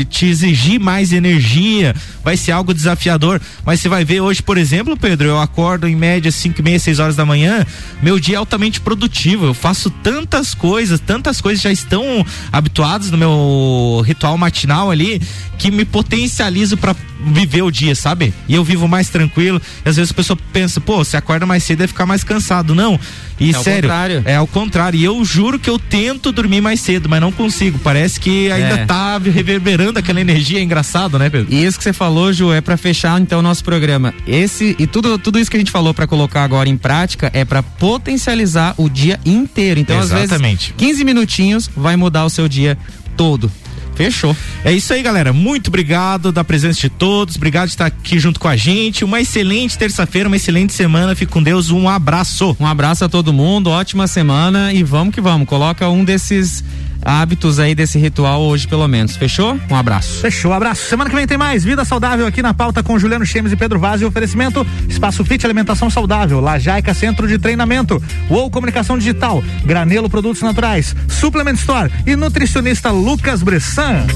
te 0.08 0.24
exigir 0.24 0.80
mais 0.80 1.12
energia, 1.12 1.94
vai 2.24 2.34
ser 2.34 2.52
algo 2.52 2.72
desafiador. 2.72 3.42
Mas 3.62 3.80
você 3.80 3.90
vai 3.90 4.06
ver 4.06 4.22
hoje, 4.22 4.42
por 4.42 4.56
exemplo, 4.56 4.96
Pedro, 4.96 5.28
eu 5.28 5.38
acordo 5.38 5.86
em 5.86 5.94
média 5.94 6.32
5 6.32 6.58
e 6.58 6.64
meia, 6.64 6.78
6 6.78 6.98
horas 7.00 7.14
da 7.14 7.26
manhã, 7.26 7.66
meu 8.02 8.18
dia 8.18 8.36
é 8.36 8.38
altamente 8.38 8.80
produtivo. 8.80 9.44
Eu 9.44 9.52
faço 9.52 9.90
tantas 9.90 10.54
coisas, 10.54 10.98
tantas 10.98 11.42
coisas 11.42 11.62
já 11.62 11.70
estão 11.70 12.24
habituadas 12.50 13.10
no 13.10 13.18
meu 13.18 14.02
ritual 14.06 14.38
matinal 14.38 14.90
ali, 14.90 15.20
que 15.58 15.70
me 15.70 15.84
potencializo 15.84 16.78
para 16.78 16.96
viver 17.26 17.62
o 17.62 17.70
dia, 17.70 17.94
sabe? 17.94 18.32
E 18.48 18.54
eu 18.54 18.64
vivo 18.64 18.88
mais 18.88 19.10
tranquilo. 19.10 19.60
E 19.84 19.88
às 19.90 19.96
vezes 19.96 20.10
a 20.10 20.14
pessoa 20.14 20.38
pensa, 20.54 20.80
pô, 20.80 21.04
você 21.04 21.18
acorda 21.18 21.44
mais 21.44 21.64
cedo 21.64 21.84
e 21.84 21.86
ficar 21.86 22.06
mais 22.06 22.24
cansado. 22.24 22.74
Não. 22.74 22.98
E 23.38 23.50
é 23.50 23.52
sério, 23.54 23.90
é 24.24 24.36
ao 24.36 24.46
contrário. 24.46 24.98
E 24.98 25.04
eu 25.04 25.24
juro 25.24 25.58
que 25.58 25.68
eu 25.68 25.78
tento 25.78 26.32
dormir 26.32 26.60
mais 26.60 26.80
cedo, 26.80 27.08
mas 27.08 27.20
não 27.20 27.32
consigo. 27.32 27.78
Parece 27.78 28.20
que 28.20 28.50
ainda 28.50 28.80
é. 28.80 28.86
tá 28.86 29.18
reverberando 29.18 29.98
aquela 29.98 30.20
energia. 30.20 30.60
É 30.60 30.62
engraçado, 30.62 31.18
né, 31.18 31.28
Pedro? 31.28 31.52
E 31.52 31.64
isso 31.64 31.78
que 31.78 31.84
você 31.84 31.92
falou, 31.92 32.32
Ju, 32.32 32.52
é 32.52 32.60
para 32.60 32.76
fechar 32.76 33.20
então 33.20 33.40
o 33.40 33.42
nosso 33.42 33.64
programa. 33.64 34.14
Esse 34.26 34.76
e 34.78 34.86
tudo, 34.86 35.18
tudo 35.18 35.38
isso 35.38 35.50
que 35.50 35.56
a 35.56 35.60
gente 35.60 35.70
falou 35.72 35.92
para 35.92 36.06
colocar 36.06 36.44
agora 36.44 36.68
em 36.68 36.76
prática 36.76 37.30
é 37.32 37.44
para 37.44 37.62
potencializar 37.62 38.74
o 38.76 38.88
dia 38.88 39.18
inteiro. 39.24 39.80
Então, 39.80 39.98
Exatamente. 40.00 40.34
às 40.34 40.40
vezes, 40.40 40.74
15 40.76 41.04
minutinhos 41.04 41.70
vai 41.76 41.96
mudar 41.96 42.24
o 42.24 42.30
seu 42.30 42.48
dia 42.48 42.78
todo. 43.16 43.50
Fechou. 43.94 44.36
É 44.64 44.72
isso 44.72 44.92
aí, 44.92 45.02
galera. 45.02 45.32
Muito 45.32 45.68
obrigado 45.68 46.32
da 46.32 46.42
presença 46.42 46.80
de 46.80 46.88
todos. 46.88 47.36
Obrigado 47.36 47.66
de 47.66 47.74
estar 47.74 47.86
aqui 47.86 48.18
junto 48.18 48.40
com 48.40 48.48
a 48.48 48.56
gente. 48.56 49.04
Uma 49.04 49.20
excelente 49.20 49.78
terça-feira, 49.78 50.28
uma 50.28 50.36
excelente 50.36 50.72
semana. 50.72 51.14
Fique 51.14 51.32
com 51.32 51.42
Deus. 51.42 51.70
Um 51.70 51.88
abraço. 51.88 52.56
Um 52.58 52.66
abraço 52.66 53.04
a 53.04 53.08
todo 53.08 53.32
mundo. 53.32 53.70
Ótima 53.70 54.06
semana 54.06 54.72
e 54.72 54.82
vamos 54.82 55.14
que 55.14 55.20
vamos. 55.20 55.46
Coloca 55.46 55.88
um 55.88 56.04
desses 56.04 56.64
hábitos 57.04 57.58
aí 57.58 57.74
desse 57.74 57.98
ritual 57.98 58.42
hoje, 58.42 58.66
pelo 58.66 58.86
menos. 58.88 59.16
Fechou? 59.16 59.58
Um 59.70 59.76
abraço. 59.76 60.20
Fechou, 60.20 60.52
abraço. 60.52 60.88
Semana 60.88 61.10
que 61.10 61.16
vem 61.16 61.26
tem 61.26 61.36
mais 61.36 61.64
Vida 61.64 61.84
Saudável 61.84 62.26
aqui 62.26 62.42
na 62.42 62.54
pauta 62.54 62.82
com 62.82 62.98
Juliano 62.98 63.26
Chemes 63.26 63.52
e 63.52 63.56
Pedro 63.56 63.78
Vaz 63.78 64.00
e 64.00 64.04
oferecimento 64.04 64.66
Espaço 64.88 65.24
Fit 65.24 65.44
Alimentação 65.44 65.90
Saudável, 65.90 66.40
Lajaica 66.40 66.94
Centro 66.94 67.28
de 67.28 67.38
Treinamento, 67.38 68.02
ou 68.28 68.50
Comunicação 68.50 68.98
Digital, 68.98 69.42
Granelo 69.64 70.08
Produtos 70.08 70.42
Naturais, 70.42 70.94
Suplement 71.08 71.54
Store 71.54 71.90
e 72.06 72.16
nutricionista 72.16 72.90
Lucas 72.90 73.42
Bressan. 73.42 74.06